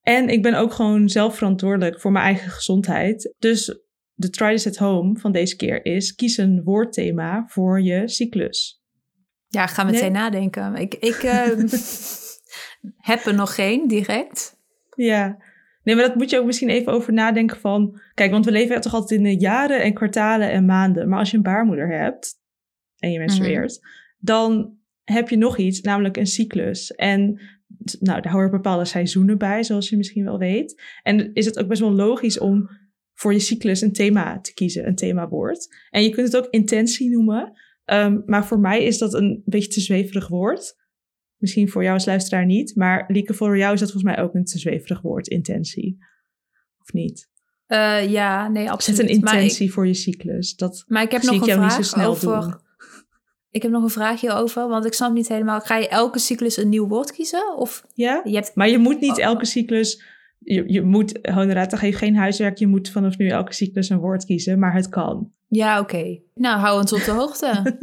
En 0.00 0.28
ik 0.28 0.42
ben 0.42 0.54
ook 0.54 0.72
gewoon 0.72 1.08
zelf 1.08 1.36
verantwoordelijk 1.36 2.00
voor 2.00 2.12
mijn 2.12 2.24
eigen 2.24 2.50
gezondheid. 2.50 3.34
Dus 3.38 3.80
de 4.14 4.30
try 4.30 4.50
this 4.50 4.66
at 4.66 4.76
home 4.76 5.18
van 5.18 5.32
deze 5.32 5.56
keer 5.56 5.84
is: 5.84 6.14
kies 6.14 6.36
een 6.36 6.62
woordthema 6.64 7.44
voor 7.46 7.82
je 7.82 8.08
cyclus. 8.08 8.82
Ja, 9.48 9.66
ga 9.66 9.84
meteen 9.84 10.00
nee? 10.00 10.10
nadenken. 10.10 10.74
Ik, 10.74 10.94
ik 10.94 11.22
uh, 11.22 11.46
heb 13.10 13.24
er 13.26 13.34
nog 13.34 13.54
geen 13.54 13.88
direct. 13.88 14.58
Ja, 14.94 15.38
Nee, 15.82 15.94
maar 15.94 16.04
dat 16.04 16.14
moet 16.14 16.30
je 16.30 16.38
ook 16.38 16.46
misschien 16.46 16.68
even 16.68 16.92
over 16.92 17.12
nadenken 17.12 17.56
van... 17.56 18.00
Kijk, 18.14 18.30
want 18.30 18.44
we 18.44 18.50
leven 18.50 18.80
toch 18.80 18.94
altijd 18.94 19.20
in 19.20 19.26
de 19.26 19.38
jaren 19.38 19.82
en 19.82 19.94
kwartalen 19.94 20.50
en 20.50 20.64
maanden. 20.64 21.08
Maar 21.08 21.18
als 21.18 21.30
je 21.30 21.36
een 21.36 21.42
baarmoeder 21.42 21.88
hebt 22.00 22.34
en 22.96 23.12
je 23.12 23.18
menstrueert... 23.18 23.78
Mm 23.80 23.98
dan 24.20 24.78
heb 25.04 25.28
je 25.28 25.36
nog 25.36 25.58
iets, 25.58 25.80
namelijk 25.80 26.16
een 26.16 26.26
cyclus. 26.26 26.94
En 26.94 27.40
nou, 28.00 28.20
daar 28.20 28.32
horen 28.32 28.50
bepaalde 28.50 28.84
seizoenen 28.84 29.38
bij, 29.38 29.62
zoals 29.62 29.88
je 29.88 29.96
misschien 29.96 30.24
wel 30.24 30.38
weet. 30.38 30.82
En 31.02 31.34
is 31.34 31.44
het 31.44 31.58
ook 31.58 31.68
best 31.68 31.80
wel 31.80 31.92
logisch 31.92 32.38
om 32.38 32.68
voor 33.14 33.32
je 33.32 33.38
cyclus 33.38 33.80
een 33.80 33.92
thema 33.92 34.40
te 34.40 34.54
kiezen, 34.54 34.86
een 34.86 34.94
themawoord. 34.94 35.76
En 35.90 36.02
je 36.02 36.10
kunt 36.10 36.32
het 36.32 36.44
ook 36.44 36.50
intentie 36.50 37.10
noemen. 37.10 37.52
Um, 37.84 38.22
maar 38.26 38.46
voor 38.46 38.60
mij 38.60 38.84
is 38.84 38.98
dat 38.98 39.14
een 39.14 39.42
beetje 39.44 39.70
te 39.70 39.80
zweverig 39.80 40.28
woord. 40.28 40.78
Misschien 41.40 41.68
voor 41.68 41.82
jou 41.82 41.94
als 41.94 42.06
luisteraar 42.06 42.46
niet. 42.46 42.76
Maar 42.76 43.04
Lieke, 43.08 43.34
voor 43.34 43.58
jou 43.58 43.72
is 43.74 43.80
dat 43.80 43.90
volgens 43.90 44.14
mij 44.14 44.24
ook 44.24 44.34
een 44.34 44.44
te 44.44 44.58
zweverig 44.58 45.00
woord, 45.00 45.28
intentie. 45.28 45.98
Of 46.80 46.92
niet? 46.92 47.28
Uh, 47.68 48.10
ja, 48.10 48.48
nee, 48.48 48.70
absoluut. 48.70 49.00
Zet 49.00 49.08
een 49.08 49.14
intentie 49.14 49.66
ik, 49.66 49.72
voor 49.72 49.86
je 49.86 49.94
cyclus. 49.94 50.56
Dat 50.56 50.84
maar 50.86 51.02
ik 51.02 51.10
heb 51.10 51.22
nog 51.22 51.34
een 51.34 51.52
vraag 51.52 51.62
niet 51.62 51.86
zo 51.86 51.92
snel 51.94 52.10
over... 52.10 52.40
Doen. 52.40 52.68
Ik 53.50 53.62
heb 53.62 53.70
nog 53.70 53.82
een 53.82 53.90
vraagje 53.90 54.32
over, 54.32 54.68
want 54.68 54.84
ik 54.84 54.92
snap 54.92 55.12
niet 55.12 55.28
helemaal. 55.28 55.60
Ga 55.60 55.76
je 55.76 55.88
elke 55.88 56.18
cyclus 56.18 56.56
een 56.56 56.68
nieuw 56.68 56.86
woord 56.86 57.12
kiezen? 57.12 57.56
Of 57.56 57.84
ja, 57.94 58.20
je 58.24 58.34
hebt... 58.34 58.54
maar 58.54 58.68
je 58.68 58.78
moet 58.78 59.00
niet 59.00 59.18
oh. 59.18 59.24
elke 59.24 59.44
cyclus... 59.44 60.02
Je, 60.38 60.72
je 60.72 60.82
moet, 60.82 61.18
Honorata 61.22 61.76
geeft 61.76 61.98
geen 61.98 62.16
huiswerk. 62.16 62.58
Je 62.58 62.66
moet 62.66 62.90
vanaf 62.90 63.18
nu 63.18 63.28
elke 63.28 63.54
cyclus 63.54 63.88
een 63.88 63.98
woord 63.98 64.24
kiezen, 64.24 64.58
maar 64.58 64.74
het 64.74 64.88
kan. 64.88 65.32
Ja, 65.48 65.80
oké. 65.80 66.20
Nou, 66.34 66.58
hou 66.58 66.80
ons 66.80 66.92
op 66.92 67.04
de 67.04 67.10
hoogte. 67.20 67.78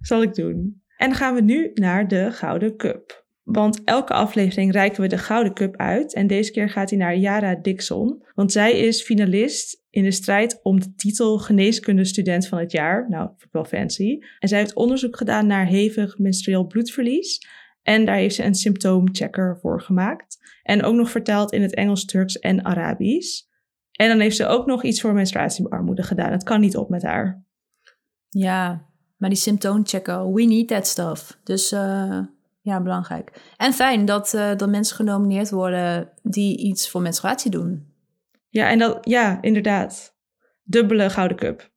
Zal 0.00 0.22
ik 0.22 0.34
doen. 0.34 0.82
En 0.96 1.08
dan 1.08 1.16
gaan 1.16 1.34
we 1.34 1.40
nu 1.40 1.70
naar 1.74 2.08
de 2.08 2.30
Gouden 2.32 2.76
Cup. 2.76 3.24
Want 3.42 3.84
elke 3.84 4.12
aflevering 4.12 4.72
reiken 4.72 5.02
we 5.02 5.08
de 5.08 5.18
Gouden 5.18 5.54
Cup 5.54 5.76
uit. 5.76 6.14
En 6.14 6.26
deze 6.26 6.50
keer 6.50 6.70
gaat 6.70 6.90
hij 6.90 6.98
naar 6.98 7.16
Yara 7.16 7.54
Dixon. 7.54 8.24
Want 8.34 8.52
zij 8.52 8.72
is 8.78 9.02
finalist 9.02 9.84
in 9.90 10.02
de 10.02 10.10
strijd 10.10 10.60
om 10.62 10.80
de 10.80 10.94
titel 10.94 11.38
Geneeskundestudent 11.38 12.48
van 12.48 12.58
het 12.58 12.72
jaar. 12.72 13.08
Nou, 13.08 13.28
vind 13.28 13.42
ik 13.42 13.52
wel 13.52 13.64
fancy. 13.64 14.18
En 14.38 14.48
zij 14.48 14.58
heeft 14.58 14.74
onderzoek 14.74 15.16
gedaan 15.16 15.46
naar 15.46 15.66
hevig 15.66 16.18
menstrueel 16.18 16.66
bloedverlies. 16.66 17.48
En 17.82 18.04
daar 18.04 18.16
heeft 18.16 18.34
ze 18.34 18.44
een 18.44 18.54
symptoomchecker 18.54 19.58
voor 19.60 19.80
gemaakt. 19.80 20.38
En 20.62 20.82
ook 20.82 20.94
nog 20.94 21.10
vertaald 21.10 21.52
in 21.52 21.62
het 21.62 21.74
Engels, 21.74 22.04
Turks 22.04 22.38
en 22.38 22.64
Arabisch. 22.64 23.42
En 23.92 24.08
dan 24.08 24.20
heeft 24.20 24.36
ze 24.36 24.46
ook 24.46 24.66
nog 24.66 24.84
iets 24.84 25.00
voor 25.00 25.12
menstruatiearmoede 25.12 26.02
gedaan. 26.02 26.32
Het 26.32 26.42
kan 26.42 26.60
niet 26.60 26.76
op 26.76 26.88
met 26.88 27.02
haar. 27.02 27.44
Ja, 28.28 28.86
Maar 29.16 29.28
die 29.28 29.38
symptoomchecker, 29.38 30.32
we 30.32 30.42
need 30.42 30.68
that 30.68 30.86
stuff. 30.86 31.38
Dus 31.44 31.72
uh, 31.72 32.18
ja, 32.60 32.80
belangrijk. 32.80 33.32
En 33.56 33.72
fijn 33.72 34.04
dat, 34.04 34.32
uh, 34.34 34.56
dat 34.56 34.68
mensen 34.68 34.96
genomineerd 34.96 35.50
worden 35.50 36.08
die 36.22 36.58
iets 36.58 36.90
voor 36.90 37.02
menstruatie 37.02 37.50
doen. 37.50 37.86
Ja, 38.48 38.70
en 38.70 38.78
dat, 38.78 38.98
ja, 39.00 39.38
inderdaad. 39.40 40.14
Dubbele 40.62 41.10
Gouden 41.10 41.36
Cup. 41.36 41.70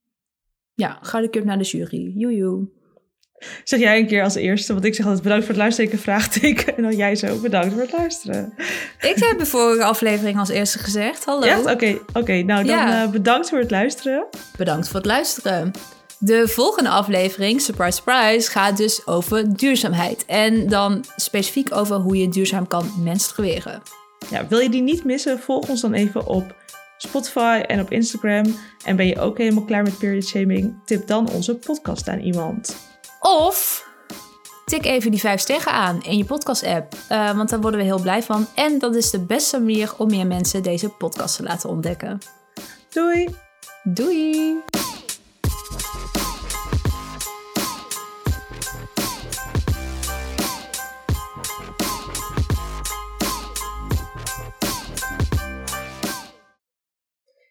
Ja, 0.74 1.00
Gouden 1.02 1.32
Cup 1.32 1.44
naar 1.44 1.58
de 1.58 1.64
jury. 1.64 2.14
Joejoe. 2.16 2.68
Zeg 3.64 3.80
jij 3.80 4.00
een 4.00 4.08
keer 4.08 4.24
als 4.24 4.36
eerste, 4.36 4.74
want 4.74 4.86
ik 4.86 4.96
zeg 4.96 5.06
altijd 5.06 5.24
bedankt 5.24 5.46
voor 5.46 5.54
het 5.54 5.64
luisteren, 5.64 6.00
vraagteken. 6.00 6.76
En 6.78 6.84
dan 6.84 6.96
jij 6.96 7.16
zo, 7.16 7.40
bedankt 7.40 7.74
voor 7.74 7.82
het 7.82 7.92
luisteren. 7.92 8.54
Ik 9.00 9.16
heb 9.16 9.40
de 9.40 9.46
vorige 9.46 9.84
aflevering 9.84 10.40
als 10.40 10.50
eerste 10.50 10.80
gezegd. 10.80 11.26
Hallo. 11.26 11.46
Ja, 11.46 11.60
oké. 11.72 11.98
oké. 12.14 12.34
Nou, 12.42 12.66
dan 12.66 12.76
ja. 12.76 13.04
uh, 13.04 13.12
bedankt 13.12 13.50
voor 13.50 13.60
het 13.60 13.72
luisteren. 13.72 14.26
Bedankt 14.58 14.88
voor 14.88 14.96
het 14.96 15.06
luisteren. 15.06 15.72
De 16.22 16.48
volgende 16.48 16.90
aflevering, 16.90 17.62
surprise, 17.62 17.92
surprise, 17.92 18.52
gaat 18.52 18.78
dus 18.78 19.08
over 19.08 19.58
duurzaamheid. 19.58 20.26
En 20.26 20.68
dan 20.68 21.06
specifiek 21.16 21.76
over 21.76 21.96
hoe 21.96 22.18
je 22.18 22.30
duurzaam 22.30 22.68
kan 22.68 22.92
menstrueren. 23.04 23.82
Ja, 24.30 24.48
wil 24.48 24.60
je 24.60 24.70
die 24.70 24.82
niet 24.82 25.04
missen? 25.04 25.40
Volg 25.40 25.70
ons 25.70 25.82
dan 25.82 25.94
even 25.94 26.28
op 26.28 26.56
Spotify 26.98 27.64
en 27.68 27.80
op 27.80 27.92
Instagram. 27.92 28.56
En 28.86 28.96
ben 28.96 29.08
je 29.08 29.20
ook 29.20 29.38
helemaal 29.38 29.64
klaar 29.64 29.84
met 29.84 29.98
period 29.98 30.26
shaming? 30.26 30.80
Tip 30.86 31.08
dan 31.08 31.30
onze 31.30 31.56
podcast 31.56 32.08
aan 32.08 32.20
iemand. 32.20 32.76
Of 33.20 33.88
tik 34.66 34.86
even 34.86 35.12
die 35.12 35.20
vijf 35.20 35.40
sterren 35.40 35.72
aan 35.72 36.04
in 36.04 36.18
je 36.18 36.26
podcast-app. 36.26 36.96
Uh, 37.12 37.36
want 37.36 37.50
daar 37.50 37.62
worden 37.62 37.80
we 37.80 37.86
heel 37.86 38.02
blij 38.02 38.24
van. 38.24 38.48
En 38.56 38.80
dat 38.80 38.96
is 38.96 39.10
de 39.10 39.26
beste 39.26 39.60
manier 39.60 39.94
om 39.98 40.10
meer 40.10 40.28
mensen 40.28 40.64
deze 40.64 40.90
podcast 40.90 41.36
te 41.36 41.44
laten 41.44 41.70
ontdekken. 41.70 42.18
Doei! 42.90 43.28
Doei! 43.84 44.58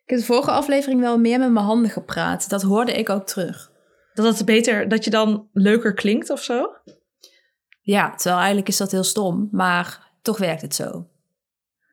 Ik 0.09 0.15
heb 0.15 0.23
de 0.23 0.33
vorige 0.33 0.51
aflevering 0.51 1.01
wel 1.01 1.19
meer 1.19 1.39
met 1.39 1.53
mijn 1.53 1.65
handen 1.65 1.91
gepraat. 1.91 2.49
Dat 2.49 2.63
hoorde 2.63 2.93
ik 2.93 3.09
ook 3.09 3.27
terug. 3.27 3.73
Dat 4.15 4.37
het 4.37 4.47
beter, 4.47 4.89
dat 4.89 5.05
je 5.05 5.11
dan 5.11 5.49
leuker 5.53 5.95
klinkt 5.95 6.31
of 6.31 6.43
zo? 6.43 6.73
Ja, 7.81 8.11
terwijl 8.11 8.37
eigenlijk 8.37 8.69
is 8.69 8.77
dat 8.77 8.91
heel 8.91 9.05
stom, 9.05 9.49
maar 9.53 10.11
toch 10.23 10.39
werkt 10.39 10.63
het 10.63 10.75
zo. 10.75 11.09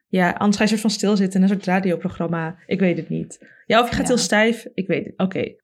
Ja, 0.07 0.31
anders 0.31 0.57
ga 0.57 0.63
je 0.63 0.69
soort 0.69 0.81
van 0.81 0.89
stilzitten 0.89 1.39
in 1.39 1.45
een 1.45 1.53
soort 1.53 1.65
radioprogramma. 1.65 2.55
Ik 2.65 2.79
weet 2.79 2.97
het 2.97 3.09
niet. 3.09 3.47
Ja, 3.65 3.81
of 3.81 3.89
je 3.89 3.95
gaat 3.95 4.07
heel 4.07 4.17
stijf. 4.17 4.67
Ik 4.73 4.87
weet 4.87 5.05
het. 5.05 5.13
Oké. 5.17 5.55